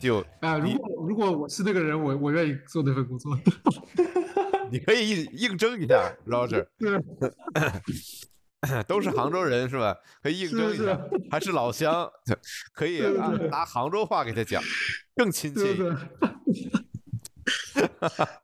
[0.00, 3.38] 就啊，如果如果我是那个人，我我愿意做那份工作。
[4.70, 6.66] 你可以应应征一下，Roger，
[8.86, 9.96] 都是杭州人是吧？
[10.22, 11.00] 可以应征一下，
[11.30, 12.10] 还是老乡，
[12.74, 13.00] 可以
[13.50, 14.62] 拿杭州话给他讲，
[15.16, 15.76] 更亲切。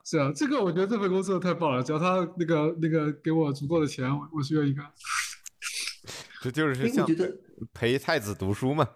[0.03, 4.85] 是啊，这个我觉得这份工作太棒了，只要他那个那个给我足够的钱，我我是愿意干。
[6.41, 7.07] 这就是哎，像
[7.73, 8.87] 陪太子读书嘛。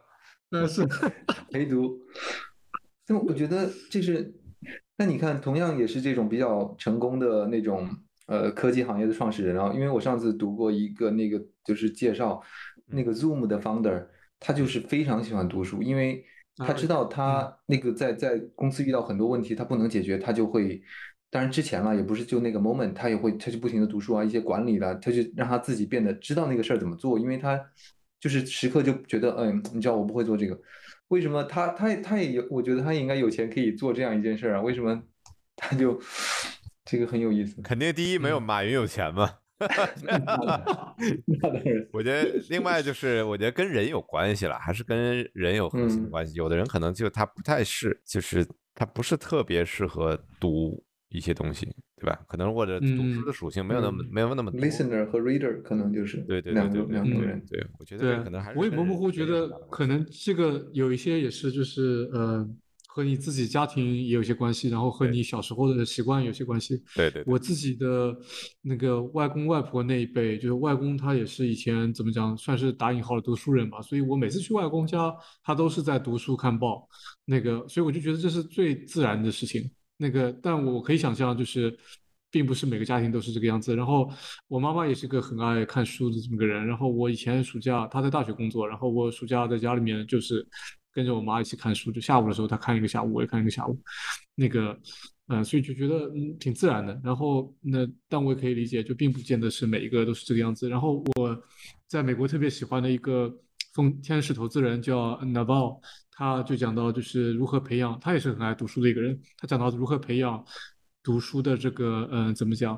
[0.52, 0.84] 嗯是，
[1.52, 2.00] 陪读。
[3.08, 4.34] 那我觉得这是，
[5.00, 7.88] 那你看，同样也是这种比较成功的那种
[8.28, 12.44] 呃科技行业的创始人啊，因为我上次读过一个那个就是介绍
[12.86, 14.06] 那个 Zoom 的 founder，
[14.42, 16.22] 他就是非常喜欢读书，因为
[16.58, 20.82] 他知道他那个在在公司遇到很多问题，他不能解决，他就会。
[21.32, 27.64] 当然之前了，也不是就那个 moment，他也会，他就不停的读书啊，一些管理的，他就让他自己变得知道那个事儿怎么做，因为他
[28.20, 30.60] 就是时刻就觉得，嗯，你知道我不会做这个，
[31.10, 35.00] 为什么他他他也有，我觉得他也应该有钱可以做这样一件事儿啊，为什么
[35.56, 36.02] 他就
[36.86, 37.62] 这个很有意思。
[37.62, 39.30] 肯定第一没有马云有钱嘛。
[40.04, 40.40] 那当
[41.66, 46.34] 然，我觉得另外就是，我觉得跟人有关系了，还是跟人有核心嗯关系。
[46.36, 51.66] 有的人可能就他不太适，就是他不是特别适合读一些东西，
[51.98, 52.20] 对吧？
[52.28, 54.52] 可能或者读书的属性没有那么、嗯没有那么。
[54.54, 57.44] listener 和 reader 可能就是对对对两两种人。
[57.50, 62.48] 对，我觉得可能还是我也模模糊糊觉得可能这个有一些也是就是呃
[62.88, 66.78] 和你自己家庭也有些关系，然后和你小时候的习惯有些关系。
[66.96, 68.16] 对对对我自己的
[68.62, 75.12] 那个外公外婆那一辈，就是外公他也是以前怎么讲，算是打引号的读书人吧，所以我每次去外公家，
[75.44, 76.88] 他都是在读书看报，
[77.26, 79.70] 那个，所以我就觉得这是最自然的事情。
[80.02, 81.78] 那个，但我可以想象，就是
[82.32, 83.76] 并不是每个家庭都是这个样子。
[83.76, 84.10] 然后
[84.48, 86.66] 我妈妈也是个很爱看书的这么个人。
[86.66, 90.48] 然后我以前暑假她在大学工作，然后我暑假在家里面就是
[90.94, 93.78] 跟着我妈一起看书，就下午的时候她看一个下午，我也看一个下午。
[94.36, 94.80] 那个，
[95.28, 96.98] 呃，所以就觉得嗯挺自然的。
[97.04, 100.70] 然后那但我也可以理解，就并不见得是每一个都是这个样子。
[100.70, 101.44] 然后我
[101.88, 103.30] 在美国特别喜欢的一个
[103.74, 105.82] 风天使投资人叫 Naval，
[106.20, 109.18] 他就讲到就是如何培养，他也是很爱读书的一个人。
[109.38, 110.44] 他讲到如何培养
[111.02, 112.78] 读书的这个，嗯、怎么讲？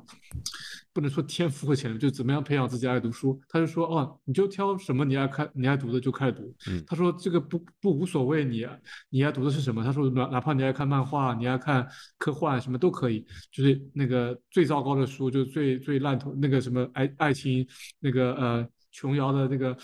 [0.93, 3.41] 不能说天赋和潜能，就怎么样培养自己爱读书。
[3.49, 6.55] 他就说，哦，你就挑什么你爱看、你爱读的就开始读。
[6.67, 8.63] 嗯他说这个不不无所谓你，
[9.09, 9.83] 你爱读的是什么？
[9.83, 11.87] 他说哪哪怕你爱看漫画，你爱看
[12.19, 13.25] 科幻，什么都可以。
[13.51, 17.67] 就是那个最糟糕的书，就最最烂头那个什么爱爱情
[17.99, 19.77] 那个呃琼瑶的那个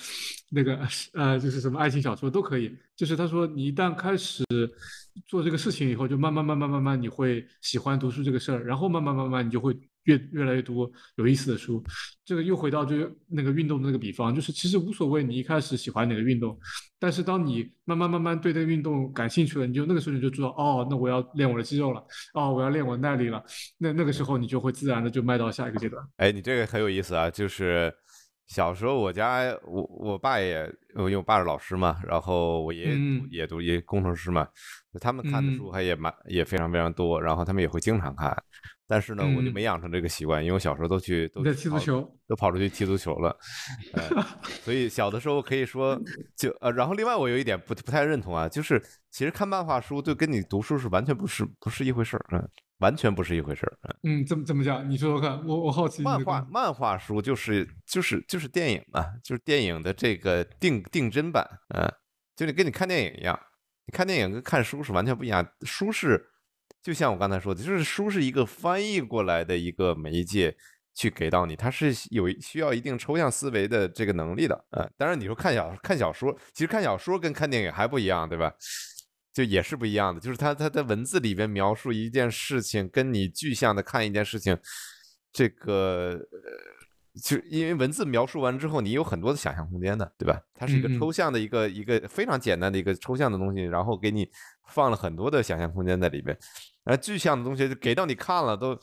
[0.51, 0.79] 那个
[1.13, 2.75] 呃就是什么爱情小说都可以。
[2.95, 4.43] 就是他说你一旦开始
[5.27, 11.83] 做这个事情以后，就慢慢慢慢慢慢你会喜欢读书这个事儿，然后慢慢慢慢你就会越越来越多有意思的书。
[12.25, 12.95] 这个又回到就
[13.27, 16.57] 那个运动的那个比方，就是其实无所谓你一开始喜欢哪个运动，
[16.99, 22.03] 但是当你慢慢慢慢对那个运动感兴趣了，你就那个时候你就知道，哦，那我要练我的肌肉了，
[22.33, 23.43] 哦，我要练我的耐力了，
[23.77, 26.03] 那那个时候你就会自然的就迈到下一个阶段。
[26.17, 27.93] 哎，你这个很有意思啊，就是
[28.47, 30.63] 小时候我家我我爸也，
[30.95, 32.97] 因为我爸是老师嘛，然后我爷爷
[33.29, 34.47] 也读也工程师嘛，
[35.01, 38.35] 他们看的书嗯还也蛮也非常非常多，然后他们也会经常看，
[38.87, 39.53] 但是呢，我就嗯。
[39.53, 43.35] 没养成这个习惯，因为我小时候都去都你在踢足球，都跑出去踢足球了，
[43.93, 44.23] 呃，
[44.63, 45.99] 所以小的时候可以说
[46.37, 48.81] 就呃，然后另外我有一点不不太认同啊，就是
[49.11, 54.21] 其实看漫画书就跟你读书是完全不是不是一回事儿，嗯，完全不是一回事儿，嗯。
[54.21, 54.87] 嗯，怎么怎么讲？
[54.89, 61.91] 你说说看，我我好奇漫画漫画书就是就是就是电影嘛，就是电影的这个定定帧版，嗯，
[62.35, 63.39] 就你跟你看电影一样，
[63.85, 66.23] 你看电影跟看书是完全不一样，书是
[66.83, 70.55] 就像我刚才说的，就是书是一个翻译过来的一个媒介，
[70.93, 74.65] 去给到你，它是有需要一定抽象思维的这个能力的。
[74.71, 78.53] 呃，当然你说看小看小说，其实看小说跟看电影还不一样，对吧？
[79.37, 84.57] 就也是不一样的，就是他他在文字里边描述一件事情，跟你具象的看一件事情，
[85.31, 90.41] 这个呃，就因为文字描述完之后，你有很多的想象空间的，对吧？
[90.55, 94.27] 它是一个抽象的一个一个非常简单的一个抽象的东西，然后给你
[94.69, 96.35] 放了很多的想象空间在里边，
[96.83, 98.75] 而具象的东西就给到你看了都，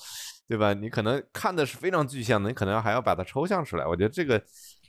[0.47, 0.73] 对吧？
[0.73, 3.85] 你可能看的是非常具象的，你可能还要把它抽象出来。
[3.85, 4.41] 我觉得这个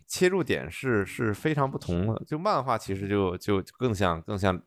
[0.08, 2.24] 切入点是是非常不同的。
[2.28, 4.62] 就漫画其实就就更像更像。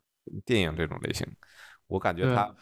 [0.44, 1.26] 电影这种类型，
[1.86, 2.54] 我感觉它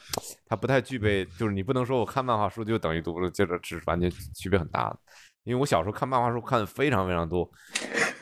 [0.47, 4.99] 它不太具备，就是你不能说我看漫画书就等于读了，这个是完全区别很大的。
[5.45, 7.51] 因为我小时候看漫画书看的非常非常多，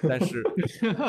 [0.08, 0.42] 但是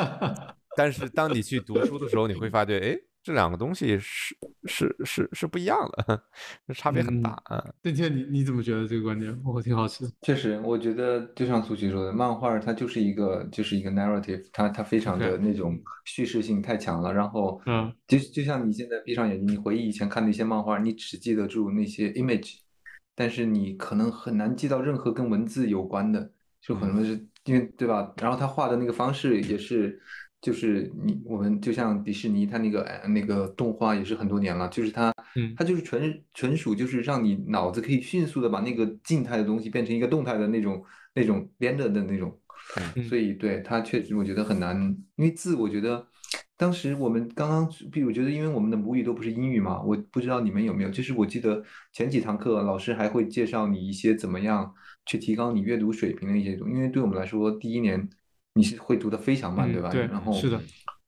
[0.76, 2.98] 但是当你去读书的时候，你会发觉，哎。
[3.26, 6.22] 这两个东西是是是是不一样的，
[6.72, 7.72] 差别很大啊。
[7.82, 9.36] 邓天，你你怎么觉得这个观点？
[9.44, 10.12] 我挺好奇的。
[10.22, 17.12] 确实，我觉得就像苏琪说的，漫画它就是一个就是一个 narrative，它它非常的那种叙事性太强了。
[17.12, 22.58] 然后，嗯，就就像你现在闭上眼睛，你回忆以前看的一些漫画，你只记得住那些 image，
[23.16, 28.14] 但是你可能很难记到任何跟文字有关的，就可能是因为对吧？
[28.18, 30.00] 然后他画的那个方式也是。
[30.46, 35.12] 就是你我们就像迪士尼，它那个那个动画也是很多年了，就是它，
[35.56, 40.80] 它就是纯纯属就是让你脑子可以迅速的把那个静态的东西变成一个动态的那种
[41.16, 42.32] 那种编着的那种，
[43.08, 44.76] 所以对它确实我觉得很难，
[45.16, 46.06] 因为字我觉得
[46.56, 51.60] 当时我们刚刚，比如觉得因为我们的母语都不是英语嘛，我不知道你们有没有，就是我记得
[51.92, 54.72] 前几堂课老师还会介绍你一些怎么样
[55.06, 58.08] 去提高你阅读水平的一些东西，因为对我们来说第一年。
[58.56, 59.90] 你是会读的非常慢，对吧？
[59.90, 60.58] 对，然后是的，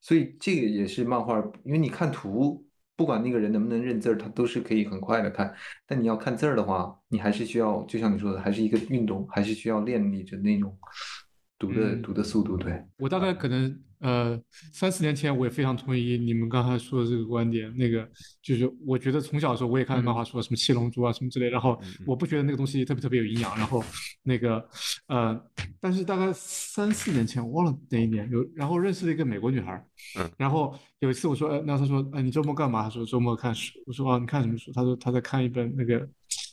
[0.03, 2.63] 所以这个也是漫画，因为你看图，
[2.95, 5.55] 不管那个人能不能认字儿，他都是可以很快的看。
[5.87, 10.77] 但你要看字儿的话，你还是需要，就像你说的，还是一个运动，还是需要练你的那种
[11.59, 12.57] 读的读的速度。
[12.57, 13.83] 对我大概可能。
[14.01, 14.41] 呃，
[14.73, 17.77] 三四年前我也非常同意你们刚才说的这个观点。
[17.77, 18.09] 那个
[18.41, 21.51] 就是，我觉得从小的时候我也看漫画书，什么七龙珠啊什么之类。
[21.51, 23.59] 然后我不觉得那个东西特别特别有营养。
[23.59, 23.83] 然后
[24.23, 24.65] 那个
[25.09, 25.37] 呃，
[25.81, 29.85] 但是大概三四年前，我忘了哪一年有，然后认识了一个美国女孩。
[30.37, 32.85] 然后有一次我说，呃，那她说，哎，你周末干嘛？
[32.85, 33.73] 她说周末看书。
[33.85, 34.71] 我说，哦，你看什么书？
[34.73, 36.09] 她说她在看一本那个，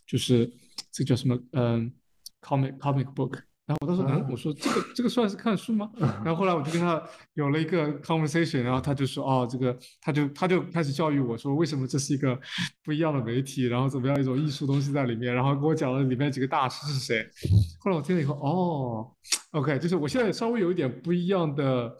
[0.07, 0.51] 就是
[0.91, 1.39] 这叫什么？
[1.51, 1.93] 嗯
[2.41, 3.37] ，comic comic book。
[3.67, 5.89] 然后我当时嗯，我说这个这个算是看书吗？
[6.23, 7.01] 然后后来我就跟他
[7.33, 12.39] 有了一个 conversation，然后他就说哦，这个他就他就开始教育我说为什么这是一个
[12.83, 17.27] 不一样的媒体，然后怎么样一种艺术东西在里面，然后跟我讲了里面几个大师是谁。
[17.79, 19.11] 后来我听了以后，哦
[19.53, 21.91] ，OK，就是我现在稍微有一点不一样的，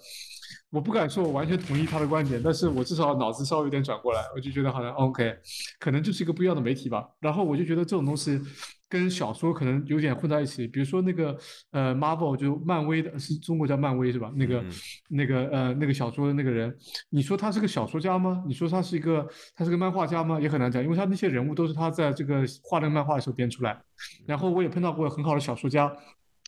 [0.69, 5.35] 我不敢说我完全同意他的观点，但是我至少脑子稍微有点转过来，我就觉得好像 OK，
[5.79, 7.03] 可能就是一个不一样的媒体吧。
[7.19, 8.39] 然后我就觉得这种东西。
[8.87, 11.37] 跟小说可能有点混在一起，比如说那个
[11.71, 14.31] 呃，Marvel 就漫威的，是中国叫漫威是吧？
[14.35, 14.65] 那个
[15.09, 16.75] 那个呃那个小说的那个人，
[17.09, 18.43] 你说他是个小说家吗？
[18.47, 20.39] 你说他是一个他是个漫画家吗？
[20.39, 23.81] 也很难讲，因为他那些人物都是他在这个画那个漫画的时候编出来。
[24.25, 25.91] 然后我也碰到过很好的小说家。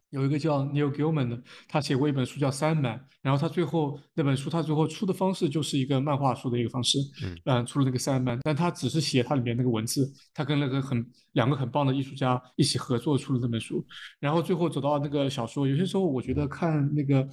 [0.10, 2.82] 有一个叫 Neil Gaiman 的，他写过一本书叫《Sandman》，
[3.22, 6.97] 然后他最后那本书他最后出的方式就是一个漫画书的一个方式，
[7.45, 13.86] 嗯，出了那个《Sandman》，但他只是写它里面那个文字，他跟那个很两个很棒的艺术家一起合作出了这本书，
[14.20, 17.28] 然后最后走到那个小说，有些时候我觉得看那个。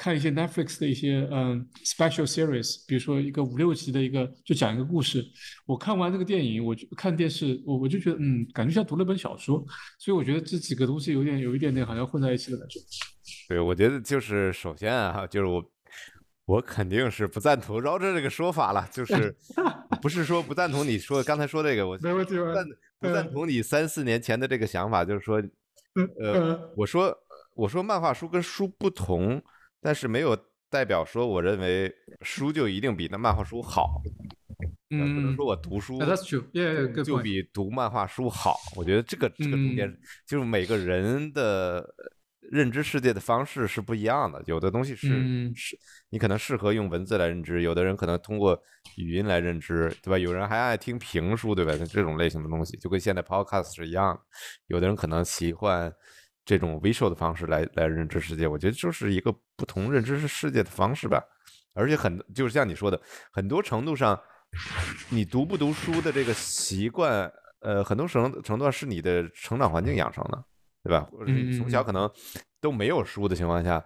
[0.00, 5.22] 看一些 Netflix 的一些嗯 special series，比如说一个五六集的一个，就讲一个故事。
[5.66, 9.62] 我看完这个电影，我就看电视，我我就觉得嗯，感觉像读了本小说。
[9.98, 12.80] 所以我觉得这几个东西有点有一点点好像混在一起的感觉。
[13.46, 15.62] 对，我觉得就是首先啊，就是我
[16.46, 19.36] 我肯定是不赞同饶着这个说法了，就是
[20.00, 22.64] 不是说不赞同你说刚才说这个，我没问题，不赞
[23.00, 25.42] 不赞同你三四年前的这个想法，就是说，
[26.18, 27.14] 呃，我说
[27.54, 29.42] 我说漫画书跟书不同。
[29.80, 30.36] 但是没有
[30.68, 34.02] 代表说，我认为书就一定比那漫画书好。
[34.90, 35.98] 嗯，不能说我读书
[37.04, 38.56] 就比读漫画书好。
[38.76, 39.90] 我觉得这个这个中间
[40.26, 41.88] 就是每个人的
[42.40, 44.42] 认知世界的方式是不一样的。
[44.46, 45.08] 有的东西是
[45.54, 45.78] 是，
[46.10, 48.60] 你可能适合用文字来认知；有的人可能通过
[48.96, 50.18] 语音来认知，对吧？
[50.18, 51.72] 有人还爱听评书，对吧？
[51.86, 54.20] 这种类型的东西就跟现在 podcast 是一样。
[54.66, 55.92] 有的人可能喜欢。
[56.42, 61.22] 这种 visual 的方式来来认知世界，我觉得就是一个不同认知世界的方式吧。
[61.74, 62.98] 而且很就是像你说的，
[63.30, 64.18] 很多程度上，
[65.10, 67.30] 你读不读书的这个习惯，
[67.60, 70.44] 呃，很多程程度上是你的成长环境养成的，
[70.82, 71.06] 对吧？
[71.12, 72.10] 或者你从小可能
[72.60, 73.84] 都没有书的情况下，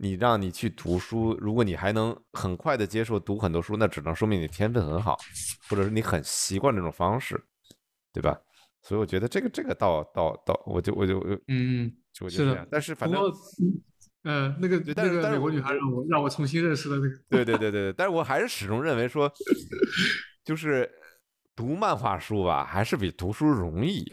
[0.00, 5.18] 你让你去读书，如果你还能很快的接受读很多书，那只能说明你天分很好，
[5.68, 7.38] 或者是你很习惯这种方式，
[8.12, 8.40] 对吧？
[8.80, 12.66] 所以我觉得这个这个倒倒倒，我就我就嗯，我觉是这样。
[12.70, 13.20] 但是反正
[14.22, 17.08] 不过，呃，那个但是美国女孩让我让我重新认识了那个。
[17.28, 19.30] 对对对对对，但是我还是始终认为说，
[20.44, 20.90] 就是
[21.54, 24.04] 读漫画书吧，还是比读书容易。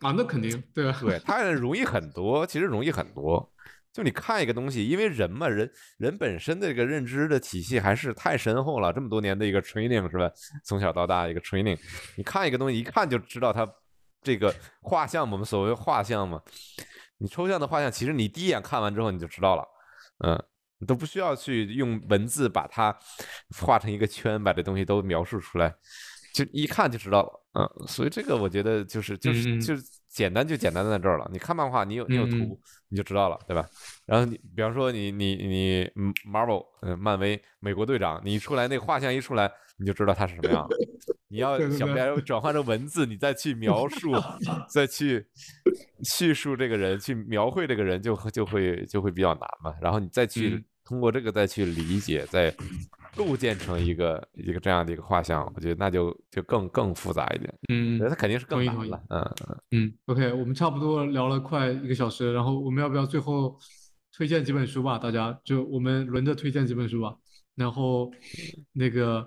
[0.00, 0.98] 啊，那肯定对啊。
[1.00, 3.52] 对，它 容易很多，其实容易很多。
[3.92, 10.30] 就你看一个东西，因为人嘛，人人本身的这个认知的体系还是太深厚了，这么多年的一个 training 是吧？
[10.64, 11.78] 从小到大一个 training，
[12.14, 13.66] 你看一个东西，一看就知道它
[14.26, 16.42] 这个画像，我们所谓画像嘛，
[17.18, 19.64] 你抽象的画像，其实你第一眼看完之后你就知道了，
[20.24, 20.42] 嗯，
[20.78, 22.92] 你都不需要去用文字把它
[23.56, 25.72] 画成一个圈，把这东西都描述出来，
[26.34, 31.30] 就一看就知道了，嗯，所以这个我觉得就是就是就是简单就简单在这儿了。
[31.32, 33.64] 你看漫画，你有你有嗯图，你就知道了，对吧？
[34.06, 40.76] 然后你比方说你你你嗯 Marvel，嗯，漫威美国队长，你一出来那个画像一出来，你就知道他是什么样的。
[41.28, 44.12] 你要想不对要 转换成文字，你再去描述，
[44.70, 45.26] 再去
[46.02, 49.74] 叙述这个人，去描绘这个人，就会就会就会比较难嘛。
[49.80, 52.54] 然后你再去嗯通过这个再去理解，再
[53.16, 57.52] 构建成一个一个这样的一个画像，我觉得那就就更更复杂一点。
[57.68, 59.02] 嗯我觉得它肯定是更难了。
[59.08, 63.58] 嗯嗯，嗯，OK，我们差不多聊了快一个小时，然后我们要不要最后
[64.16, 64.96] 推荐几本书吧？
[64.96, 67.16] 大家就我们轮着推荐几本书吧。
[67.56, 68.12] 然后
[68.72, 69.26] 那个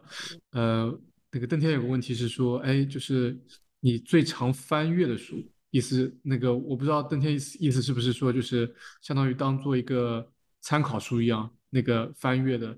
[0.52, 0.98] 呃，
[1.32, 3.38] 那个邓天有个问题是说，哎，就是
[3.80, 5.36] 你最常翻阅的书，
[5.72, 10.28] 意思那个我不知道邓天意思意思是不是说就是相当于当做一个
[10.62, 12.78] 参考书一样，那个翻阅的，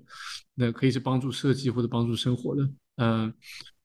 [0.54, 3.32] 那可以是帮助设计或者帮助生活的，嗯、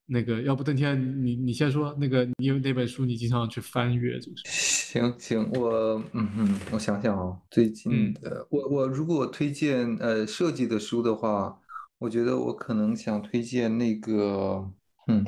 [0.06, 4.20] 那个要不邓天你你先说，那个你有哪本书你经常去翻阅？
[4.20, 11.58] 这个是行行，我嗯嗯，我想想哦，最近嗯的我我如果推荐呃设计的书的话，
[12.00, 14.72] 我觉得我可能想推荐那个，
[15.08, 15.26] 嗯，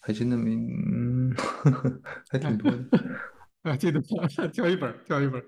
[0.00, 1.34] 还真的没，嗯，
[2.30, 2.78] 还挺多的。
[3.62, 4.00] 啊，记得
[4.52, 5.42] 挑一本，挑一本。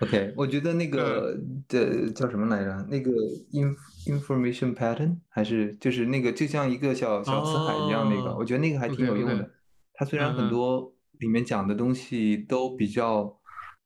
[0.00, 2.86] OK，我觉得那嗯个的叫什么来着？
[2.88, 3.10] 那个
[3.52, 3.74] in
[4.06, 9.50] information pattern 还是就是那个就像一个小小辞海一样那个，哦我觉得那个还挺有用的。
[9.94, 13.36] 它虽然很多里面讲的东西都比较，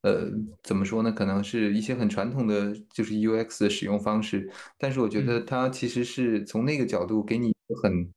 [0.02, 0.30] 呃，
[0.62, 1.10] 怎么说呢？
[1.10, 8.08] 可能是一些很传统的就是 UX 的使用方式，但是我觉嗯得它其实是从那个角度给你很，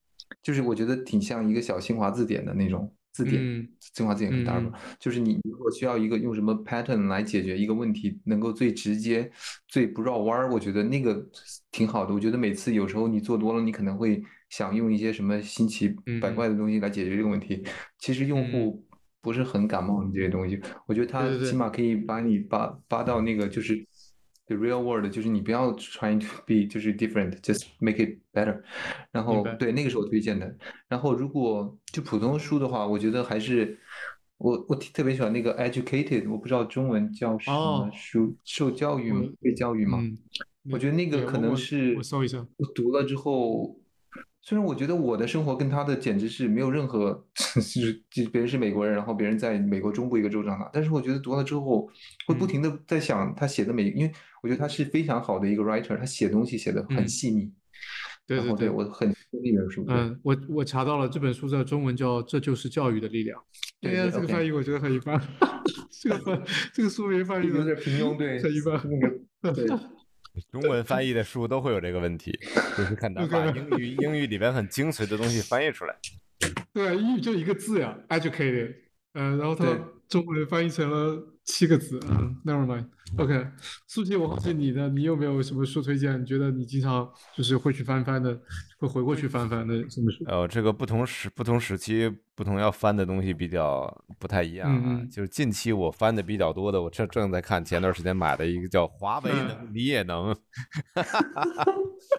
[0.44, 3.42] 就是我觉得挺像一个小新华字典的那种字典。
[3.42, 9.30] 嗯新华字典很大嗯吧，就是你如果需要一个用什么 pattern 来解决一个问题，能够最直接、
[9.68, 11.28] 最不绕弯儿，我觉得那个
[11.72, 12.14] 挺好的。
[12.14, 15.90] 我觉得每次有时候你做多了，你可能会想用一些什么新奇
[16.22, 17.64] 百嗯怪的东西来解决这个问题，
[17.98, 18.86] 其实用户
[19.22, 20.60] 不是很感冒你这些东西。
[20.86, 23.86] 我觉得它起码可以把你扒扒到那个就是。
[24.52, 28.60] The real world 就是你不要 trying to be 就是 different，just make it better。
[29.12, 30.58] 然后对那个是我推荐的。
[30.88, 33.78] 然后如果就普通书的话，我觉得还是
[34.40, 39.22] 我我特别喜欢那个 educated，我不知道中文叫什么哦书，受教育吗？
[39.40, 40.00] 被教育吗？
[40.02, 40.18] 嗯，
[40.72, 42.40] 我觉得那个可能是我搜一下。
[42.58, 43.80] 我读了之后，
[44.50, 47.24] 虽然我觉得我的生活跟他的简直是没有任何，
[47.54, 51.88] 就是就别人是美国人，然后别人在美国中部一个州长大，但是我觉得读了之后
[52.26, 57.52] 会不嗯停的在想他写的每，因为我觉得他是非常好的一个 writer，他写东西写的很嗯细腻，
[58.26, 63.39] 对对对我很那本书，嗯，我我查到了这本书的中文叫《这就是教育的力量》。
[63.80, 65.22] 对呀，这个翻译我觉得很一般，
[66.02, 66.43] 这个翻
[66.74, 68.82] 这个书名翻译的有点平庸，对，很一般。
[69.43, 69.99] 那个 对。
[70.52, 72.38] 中文翻译的书都会有这个问题，
[72.78, 75.96] 就是看到把英语 英语里边很精髓的东西翻译出来。
[76.74, 78.76] 对，英语就一个字呀，educated，
[79.14, 82.86] 呃，然后它对中文翻译成了七个字，嗯，never mind。
[83.18, 83.47] OK，
[83.88, 86.20] 苏琪，我好奇你的，你有没有什么书推荐？
[86.22, 88.39] 你觉得你经常就是会去翻翻的，
[88.80, 90.24] 会回过去翻翻的什么书？
[90.28, 95.01] 呃，这个不同时不同时期不同要翻的东西比较不太一样啊。
[95.12, 100.32] 就是近期我翻的比较多的，我正正在看前段时间买的一个叫《华为嗯能你也能》，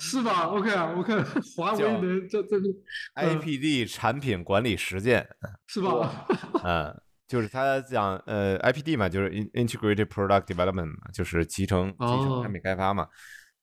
[0.01, 1.25] 是吧？OK 啊，我看
[1.57, 2.73] 华为叫能这这边
[3.15, 5.29] 嗯 IPD 产品管理实践，
[5.69, 6.27] 是吧？
[6.65, 7.01] 嗯，
[7.31, 13.07] 就是他讲呃 IPD 嘛，就是 In- Integrated Product Development 嘛，就是集成集成哦产品开发嘛。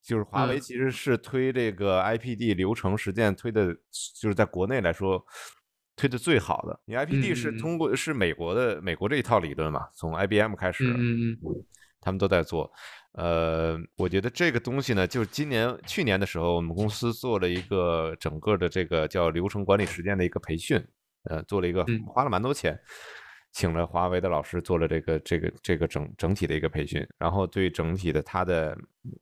[0.01, 3.73] 就是华为嗯其实是推这个 IPD 流程实践推的，
[4.21, 5.21] 就是在国内来说
[5.97, 6.79] 推的最好的。
[6.85, 11.65] 你 IPD 是通过是美国的美国这一套理论嘛，从 IBM 开始，嗯嗯嗯
[11.99, 12.71] 他们都在做。
[13.15, 20.81] 呃，我觉得这个东西呢，就是今年去年的时候，我们公司做了一个整个的这个叫流程管理实践的一个培训，
[21.23, 22.79] 呃，做了一个嗯花了蛮多钱，
[23.57, 28.77] 请了华为的老师做了这个这个这个整整体的一个培训，然后对整体的它的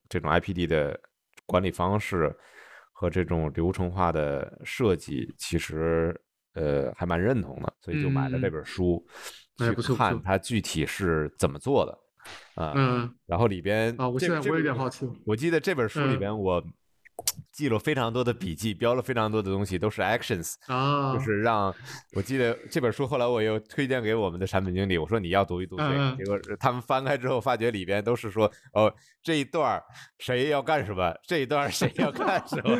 [0.09, 0.99] 这种 IPD 的
[1.45, 2.35] 管理方式
[2.91, 6.13] 和这种流程化的设计，其实
[6.53, 8.51] 呃还蛮认同的，所以就买了这嗯。
[8.51, 9.07] 本书。
[9.59, 13.15] 哎去看它具体是怎么做的，啊，嗯。
[13.25, 16.19] 然后里边啊，我现在我有点好奇，我记得这本书里嗯。
[16.19, 16.61] 边我
[17.51, 21.73] 记了非常多的笔记，标了非常多的东西，都是 actions，啊，就是让
[22.13, 28.93] 我记得这本书后来我又推荐给我们的产品经理，我说你要读一读这个，结果他们翻开之后发觉里边都是说哦
[29.23, 29.83] 这一段儿
[30.19, 32.77] 谁要干什么，这一段儿谁要干什么。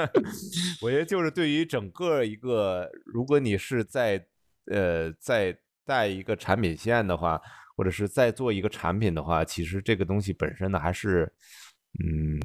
[0.80, 4.24] 我觉得就是对于整个一个，如果你是在
[4.70, 5.54] 呃在
[5.84, 7.38] 带一个产品线的话，
[7.76, 11.30] 或者是在做一个产品的话，其实这个东西本身呢还是
[12.02, 12.40] 嗯。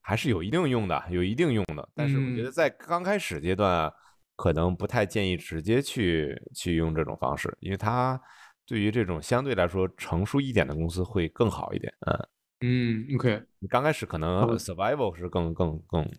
[0.00, 1.88] 还是有一定用的，有一定用的。
[1.94, 3.92] 但是我觉得嗯在刚开始阶段啊，
[4.36, 8.20] 可能不太建议直接去去用这种方式，因为它
[8.66, 11.92] 对于这种相对来说成熟一点的公司会更好一点。
[12.06, 16.10] 嗯，嗯，OK，你刚开始可能 survival 是更更更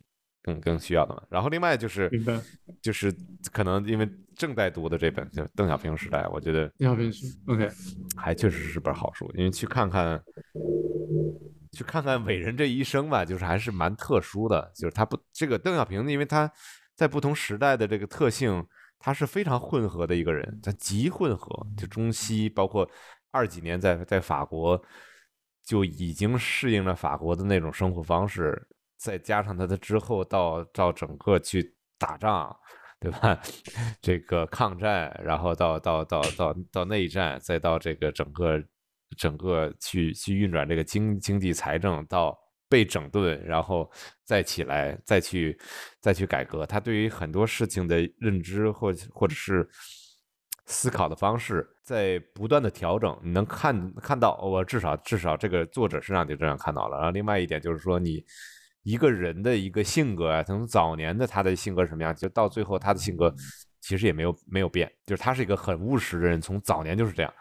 [0.44, 1.24] 更更需要的嘛。
[1.30, 2.10] 然后另外就是
[2.82, 3.14] 就是
[3.52, 7.70] 可能因为正在读的这本就邓小平时代，我觉得你好，编书，OK，
[8.18, 10.22] 还确实是本好书，因为去看看，
[11.72, 14.72] 去看看伟人这一生吧，就是还是蛮特殊的。
[14.76, 16.52] 就是他不这个邓小平，因为他
[16.96, 18.66] 在不同时代的这个特性，
[19.00, 22.90] 他是非常混合的一个人，他极混合，就中西，包括
[23.32, 24.82] 二几年在在法国
[25.64, 28.68] 就已经适应了法国的那种生活方式，
[28.98, 32.56] 再加上他的之后到到整个去打仗。
[33.04, 33.36] 对吧？
[34.00, 38.64] 这个抗战，然后到到到到到内战，再到这个整个
[39.18, 42.38] 整个去去运转这个经经济财政，到
[42.70, 43.89] 被整顿，然后
[44.24, 45.57] 再起来，再去
[45.99, 46.66] 再去改革。
[46.66, 49.68] 他对于很多事情的认知或或者是
[50.66, 53.20] 思考的方式，在不断的调整。
[53.24, 56.97] 你能看看到，我至少至少这个作者身上就这样看到了。
[56.97, 58.24] 然后另外一点就是说你。
[58.84, 63.32] 一个人的一个性格啊，从早年的他的性格什么样，就到最后他的性格
[63.80, 67.32] 其实也没有没有变，就是他是一个很务实的人，从早年就是这样，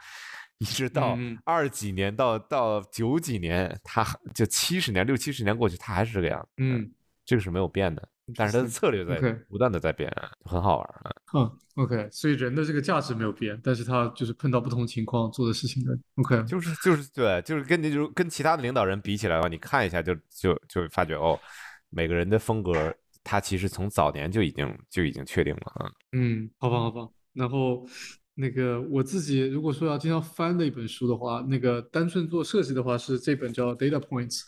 [0.61, 6.91] 一直到嗯二几年到到九几年，他就七十年六七十年过去，他还是这个样子，嗯，
[7.25, 8.07] 这个是没有变的，
[8.37, 11.11] 但是他的策略在不断的在变，很好玩啊。
[11.33, 21.41] 嗯，OK，所以人的这个价值没有变，但是他就是碰到不同情况做的事情的，OK，就是就是对，就是跟你就跟其他的领导人比起来的话，你看一下就就就发觉哦，
[21.89, 22.95] 每个人的风格，
[23.25, 25.91] 他其实从早年就已经就已经确定了啊。
[26.13, 27.09] 嗯，好吧，好吧。
[27.33, 27.87] 然后
[28.35, 34.39] 那个我自己如果说要经常翻的一本书的话，那个单纯做设计的话是这本叫《Data Points》，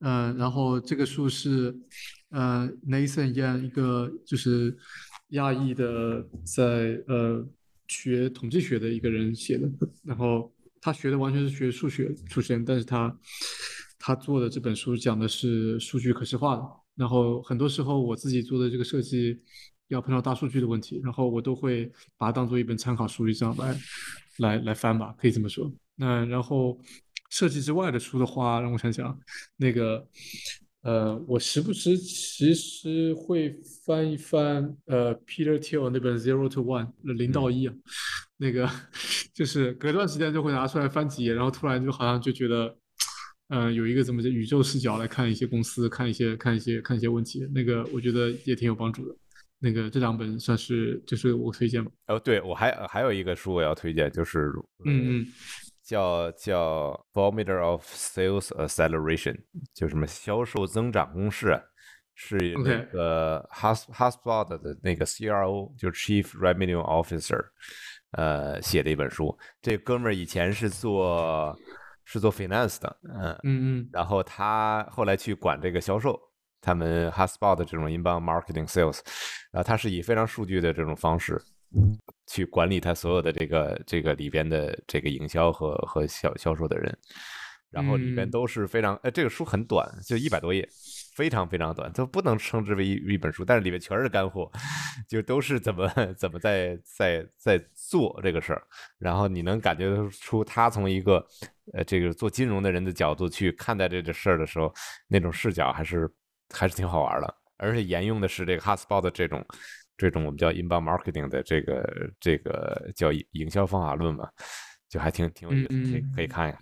[0.00, 1.74] 嗯、然后这个书是
[2.30, 4.76] 呃 Nathan Yan 一个就是
[5.28, 7.46] 亚裔的在呃
[7.88, 9.68] 学统计学的一个人写的，
[10.02, 13.18] 然后他学的完全是学数学出身，但是他
[13.98, 16.62] 他做的这本书讲的是数据可视化的。
[16.94, 19.40] 然后很多时候我自己做的这个设计
[19.92, 23.80] 要碰到大数据的问题，然后我都会把它当做一本参考书一样来
[24.38, 25.72] 来来翻吧，可以这么说。
[25.96, 26.80] 那然后
[27.30, 29.18] 设计之外的书的话，让我想想，
[29.56, 30.06] 那个
[30.82, 37.74] 呃，我时不时其实会翻一翻呃 Peter Thiel 那本 Zero to One 零到一啊，
[38.38, 38.68] 那个
[39.34, 42.76] 就是隔段时间就会拿出来翻几页，然后突然就好像就觉得。
[43.48, 49.14] 呃，有一个怎么叫宇宙视角来看一些公司，看一些看一些看一些问题，那个我觉得也挺有帮助的。
[49.62, 51.90] 那个这两本算是就是我推荐吧。
[52.08, 54.52] 哦，对我还还有一个书我要推荐，就是
[54.84, 55.26] 嗯嗯
[55.84, 59.36] 叫叫 Barometer of Sales Acceleration，
[59.72, 61.62] 就什么销售增长公式，
[62.14, 67.40] 是那个 Hus Hubspot 的那个 CRO，就是 Chief Revenue Officer，
[68.12, 69.38] 呃写的一本书。
[69.60, 71.56] 这哥们儿以前是做
[72.04, 76.18] 是做 finance 的，嗯，嗯嗯然后他后来去管这个销售，
[76.62, 79.00] 他们 Hubspot 的这种 inbound marketing sales，
[79.50, 81.38] 然后他是以非常数据的这种方式
[82.26, 86.96] 去管理他所有的这个这个里边的这个营销和和销销售的人，
[87.70, 90.66] 然后里边嗯都是非常，呃，这个书很短，就一百多页。
[91.14, 94.50] 非常非常短，都不能称之为一一本书，但是里面全是干货，
[95.06, 95.86] 就都是怎么
[96.16, 98.62] 怎么在在在做这个事儿，
[98.98, 101.22] 然后你能感觉出他从一个
[101.74, 104.72] 呃这个做金融的人的角度去看待这个事儿的时候，
[105.06, 106.10] 那种视角还是
[106.52, 109.44] 还是挺好玩的，而且沿用的是这个 HubSpot 的这种
[109.96, 114.28] 这种我们叫 inbound marketing 的这个这个叫营销方法论嘛，
[114.88, 116.60] 就还挺挺有意思，可以可以看一看。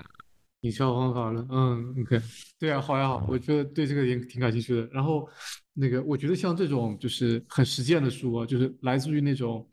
[0.61, 2.21] 营销方法论，嗯，OK，
[2.59, 4.87] 对啊，好呀好，我觉得对这个也挺感兴趣的。
[4.93, 5.27] 然后
[5.73, 9.67] 那个，我觉得像这种就是很实践的书啊，就是来自于那种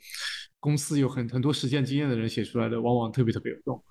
[0.61, 3.84] 公司有很很多实践经验的人写出来的，往往特别特别有用。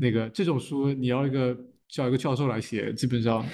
[0.00, 1.54] 那个这种书，你要一个
[1.86, 3.44] 叫一个教授来写，基本上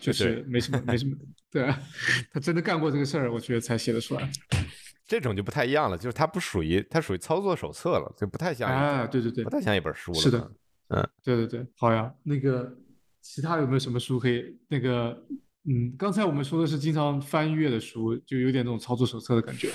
[0.00, 1.16] 就是没什么没什么，
[1.50, 1.80] 对啊，
[2.32, 4.30] 他真的干过这个事儿，我觉得才写得出来。
[5.06, 10.18] 这种就不太一样了，就是它不属于它属于操作手册了，就不太像一啊，对对对不，太像一本书了。
[10.18, 10.52] 是的，
[10.88, 12.12] 嗯，对对对，好呀。
[12.22, 12.76] 那个
[13.22, 14.58] 其他有没有什么书可以？
[14.68, 15.18] 那个，
[15.64, 19.70] 嗯，刚才我们说的是经常翻阅的书，就有点那种操作手册的感觉。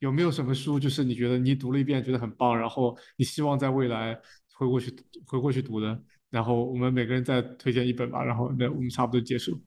[0.00, 4.20] 有没有什么书，就是你觉得你读了一遍觉得很棒，然后你希望在未来
[4.54, 4.92] 回过去
[5.24, 6.02] 回过去读的？
[6.36, 9.58] 然后我们每个人再推荐一本吧，然后那我们差不多结束。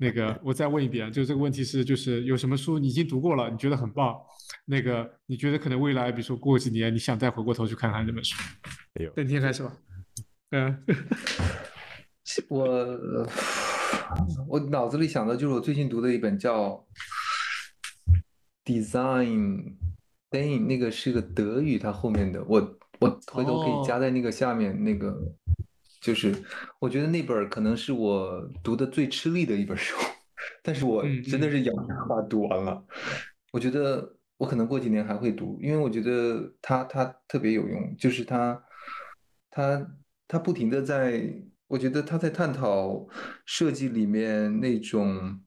[0.00, 4.14] 那个我再问一遍，就这个问题是，就是有什么书你已经读过了，你觉得很棒？
[4.66, 8.40] 那个你觉得可能未来，比如说过几年，你想再回过头去看看这本书？
[8.94, 9.76] 哎呦，邓天开始吧。
[10.50, 10.84] 嗯，
[12.48, 12.66] 我
[14.46, 16.86] 我脑子里想的就是我最近读的一本叫
[18.64, 19.74] Design
[20.30, 25.16] Day，那个是个德语，它后面的我我回头可以加在那个下面那个，
[26.00, 26.34] 就是
[26.78, 29.96] 我觉得那本可能是我读的最吃力的一本书，
[30.62, 32.84] 但是我真的是咬牙把它读完了。
[33.52, 38.62] 我觉得我可能过几年还会读，因为我觉得它它特别有用，就是它
[39.50, 39.86] 它
[40.26, 41.22] 它不停的在，
[41.66, 43.06] 我觉得它在探讨
[43.44, 45.40] 设计里面那种。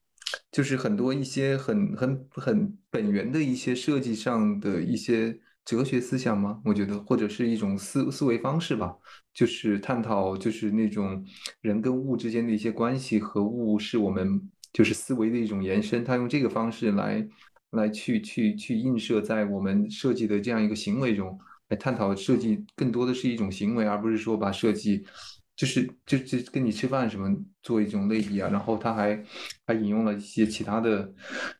[0.51, 6.61] 就是很多一些很很很本源的一些设计上的一些哲学思想吗？
[6.65, 8.94] 我觉得或者是一种思思维方式吧，
[9.34, 11.26] 就是探讨就是那种
[11.61, 14.41] 人跟物之间的一些关系和物是我们
[14.72, 16.03] 就是思维的一种延伸。
[16.03, 17.27] 他用这个方式来
[17.72, 25.06] 来去去去映射在我们设计的这样一个行为中，来探讨设计更多的是一种行为，而不是说把设计。
[25.55, 29.23] 就是就就跟你吃饭什么做一种类比啊，然后他还
[29.65, 31.13] 还引用了一些其他的，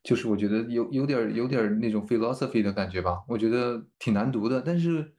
[0.04, 5.14] 就是我觉得有有点有点那种 philosophy 的感觉吧，我觉得挺难读的，但是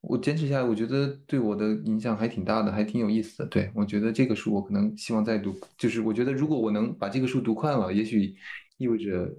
[0.00, 3.46] 我坚持下来，我觉得对我的影响还挺大的，还挺有意思的。
[3.46, 8.34] 对我觉得这个书我可能希望再读，就是我觉得如果我能把这个书读快了，也许
[8.78, 9.30] 意味着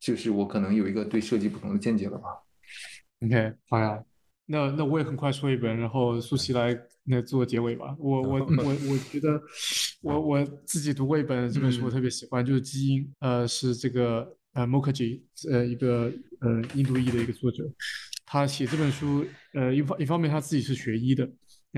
[0.00, 2.30] 就是我可能有一个对设计不同的见解了吧。
[3.20, 4.02] OK，好呀，
[4.48, 6.76] 那那我也很快说一本，然后苏西来。
[7.10, 9.40] 那做结尾吧，我我我我觉得，
[10.04, 17.64] 我我自己读过一本这本书，我特别喜欢，就是《基因》，呃，是这个呃 Mukherjee，呃，一个呃印度裔的一个作者，
[18.26, 21.26] 他写这本书，呃，一方一方面他自己是学医的。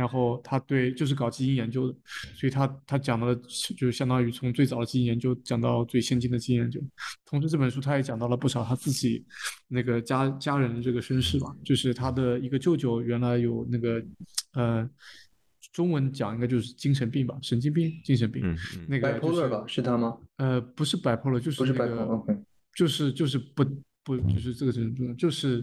[0.01, 1.95] 然后他对就是搞基因研究的，
[2.35, 3.37] 所以他他讲的
[3.77, 6.81] 就是相当于从最早的基因研究讲到最先进的基因研究。
[7.27, 9.23] 同时这本书他也讲到了不少他自己
[9.69, 14.03] 那个家家人的这个身世吧，就是他的一个舅舅原来有那个
[14.55, 14.89] 呃
[15.71, 18.43] 中文讲应该就是精神病吧，神经病、精神病。
[18.43, 18.87] 嗯嗯。
[18.89, 19.63] 那个就是吧？
[19.67, 20.17] 是他吗？
[20.39, 22.43] 呃，不是摆破了，就是那个，
[22.75, 23.63] 就是就是不
[24.03, 25.63] 不就是这个什么，就是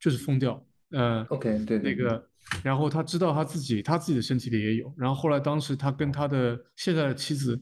[0.00, 0.66] 就是疯掉。
[0.88, 2.26] 呃，OK，对那个。
[2.62, 4.92] 然后他知道他自己，他自己的身体里也有。
[4.96, 7.60] 然后后来，当时他跟他的现在的妻子，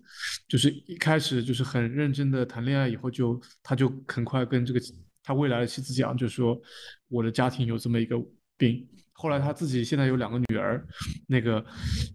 [0.48, 4.80] 就是一开始就是很认真的谈恋爱，以后就他就很快跟这个
[5.22, 6.60] 他未来的妻子讲，就说
[7.08, 8.16] 我的家庭有这么一个
[8.56, 8.86] 病。
[9.14, 10.84] 后来他自己现在有两个女儿，
[11.28, 11.64] 那个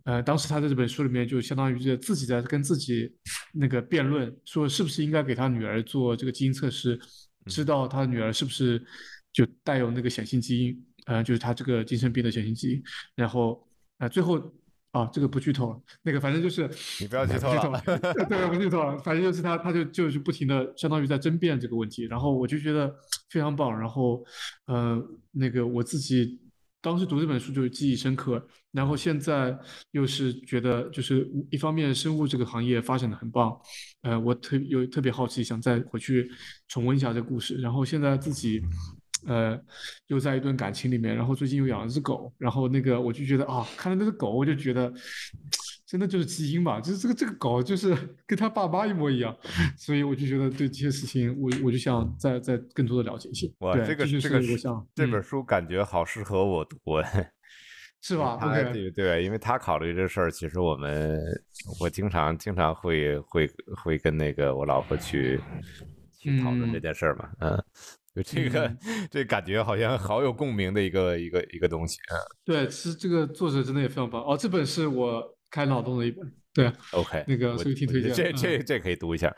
[0.03, 3.09] 呃，当时他在这本书里面就相当于是自己在跟自己
[3.53, 6.99] 那个辩论，说是不是应该给他女儿做这个基因测试，
[7.45, 8.83] 知道他的女儿是不是
[9.31, 10.86] 就带有那个显性基因。
[11.07, 12.83] 嗯，就是他这个精神病的显性基因，
[13.15, 13.65] 然后
[13.97, 14.39] 啊，最后
[14.91, 16.69] 啊，这个不剧透了，那个反正就是
[16.99, 17.81] 你不要剧透了，
[18.29, 22.93] 对，不剧透了，反正就是他，他就就是不停的，相当于在争辩这个问题，然后我就觉得
[23.29, 24.23] 非常棒，然后
[24.65, 25.01] 呃，
[25.31, 26.39] 那个我自己
[26.81, 29.57] 当时读这本书就记忆深刻，然后现在
[29.91, 33.57] 又是觉得就是一方面生物这个行业发展的很棒，
[34.01, 36.29] 呃，我特有特别好奇，想再回去
[36.67, 38.61] 重温一下这个故事，然后现在自己。
[39.25, 39.59] 呃，
[40.07, 44.93] 又在一段感情里面，然后最近又养了只狗，然后那个我就觉得啊，看到那只狗，我就觉得
[45.85, 47.95] 真的就是基因吧，就是这个这个狗就是
[48.27, 49.35] 跟他爸妈一模一样，
[49.77, 53.51] 所以我就觉得对这些事情，我我就想再再更多的了解一些。
[53.59, 56.77] 哇，这个这个我想这本书感觉好适合我读，
[58.01, 58.37] 是吧？
[58.71, 61.19] 对对，因为他考虑这事儿，其实我们
[61.79, 63.49] 我经常经常会会
[63.83, 65.39] 会跟那个我老婆去
[66.19, 67.63] 去讨论这件事儿嘛，嗯。
[68.17, 68.77] 就这个，
[69.11, 72.17] 这感觉好像好有共鸣的一个一个一个东西啊。
[72.43, 74.35] 对，其实这个作者真的也非常棒哦。
[74.35, 76.33] 这本是我开脑洞的一本。
[76.51, 78.11] 对，OK，那个所以挺推荐。
[78.11, 79.31] 这这这可以读一下。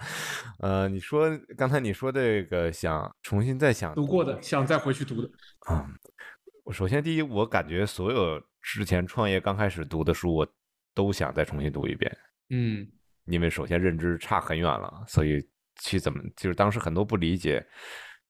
[0.60, 5.30] 呃，你说刚才你说这个想重新再想读过的，想再回去读的
[5.68, 5.86] 啊。
[6.64, 10.48] 我首先第一，我感觉所有之前创业刚开始读的书，我
[10.94, 12.10] 都想再重新读一遍。
[12.52, 12.88] 嗯，
[13.26, 15.46] 因为首先认知差很远了，所以
[15.82, 17.68] 去怎么就是当时很多不理解。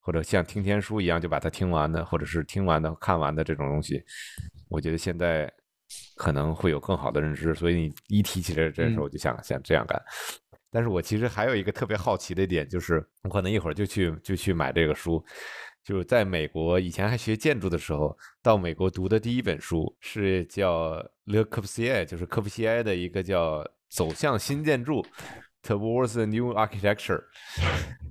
[0.10, 4.04] 或者像听天书一样就把它听完的，或者是听完的、看完的这种东西，
[4.68, 5.48] 我觉得现在
[6.16, 7.54] 可能会有更好的认知。
[7.54, 10.02] 所以你一提起这这事，我就想想这样干。
[10.72, 15.24] 但是我其实还有一个特别好奇的点，就是我可能一会儿就去就去买这个书，
[15.84, 20.96] 就是在美国以前还学建筑的时候，到美国读的第一本书是叫
[21.26, 23.62] Le Corbusier，就是科布西埃的一个叫
[23.92, 25.04] 《走向新建筑》。
[25.62, 27.22] Towards a new architecture，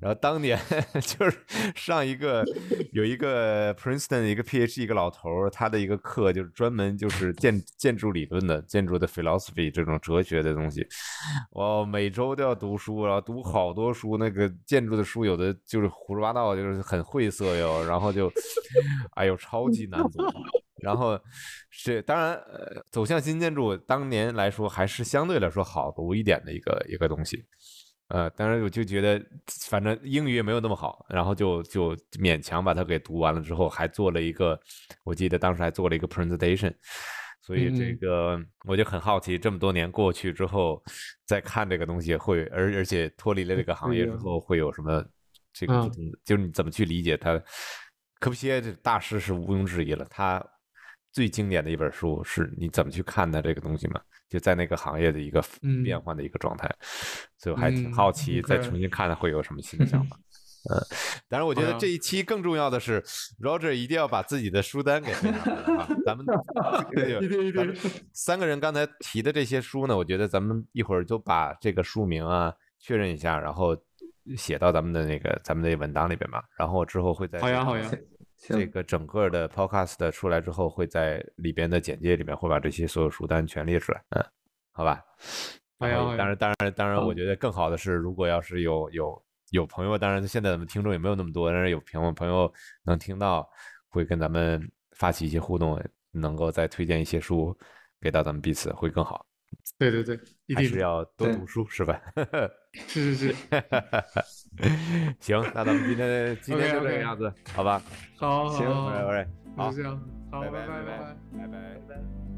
[0.01, 0.57] 然后当年
[1.01, 1.39] 就是
[1.75, 2.45] 上一个
[2.93, 10.87] 有一个 Princeton 一个 PhD 一个老头，他的一个课就是专门就是建建筑理论的建筑的 philosophy 这种哲学的东西，
[11.53, 18.31] 哇，每周都要读书，然后读好多书，那个建筑的书有的就是胡说八道，就是很晦涩哟，然后就
[19.17, 20.23] 哎呦超级难读。
[20.81, 21.19] 然后
[21.71, 27.45] 是当然，呃，走向新建筑当年来说还是相对来说好读一点的一个一个东西，
[28.09, 29.21] 呃，当然我就觉得
[29.69, 34.59] 反正英语也没有那么好，然后就就勉强把它给读完了之后，还做了一个，
[35.05, 36.75] 我记得当时还做了一个 presentation，
[37.43, 40.83] 所以这个我就很好奇，这么多年过去之后
[41.27, 45.05] 再看这个东西会，而而且脱离了这个行业之后会有什么
[45.53, 45.91] 这个，
[46.25, 47.43] 就是你怎么去理解它？
[48.21, 50.45] 科布西耶这大师是毋庸置疑了，他。
[51.19, 54.01] 最经典的一本书是你怎么去看待这个东西嘛？
[54.29, 55.45] 就在那个行业的一个
[55.83, 56.73] 变换的一个状态，
[57.37, 60.17] 所以我还挺好奇，再重新看会有什么新的想法。
[60.71, 60.79] 嗯，
[61.29, 63.03] 当然，我觉得这一期更重要的是
[63.41, 65.43] ，Roger 一定要把自己的书单给分享
[65.77, 65.89] 啊。
[66.07, 66.25] 咱们
[68.13, 73.77] 三个人刚才提的这些书呢，我觉得咱们一会儿就把这个书名啊确认一下，然后
[74.37, 76.45] 写到咱们的那个咱们的文档里边吧。
[76.57, 77.91] 然后之后会在好呀好呀。
[78.39, 84.25] 这个整个的 podcast 出来之后，会在里边的简介里面会把这些所有书单全列出来，嗯，
[84.71, 85.05] 好吧。
[85.79, 92.53] 当然，当然，当然，当然，我觉得更好的是，如果要是有有有朋友，当然现在咱们听众也没有那么多，但是有朋友朋友
[92.85, 93.49] 能听到，
[93.89, 94.61] 会跟咱们
[94.93, 97.57] 发起一些互动，能够再推荐一些书
[98.01, 99.25] 给到咱们彼此，会更好。
[99.77, 100.19] 对对对，
[100.55, 102.01] 还是要多读书是吧？
[102.87, 103.35] 是 是是，
[105.21, 107.83] 行，那咱们今天今天就这个样子，好吧？
[108.17, 109.27] 好，行，喂喂，
[109.57, 110.01] 好，就这样，
[110.31, 111.47] 好，拜拜拜拜拜拜
[111.89, 112.38] 拜。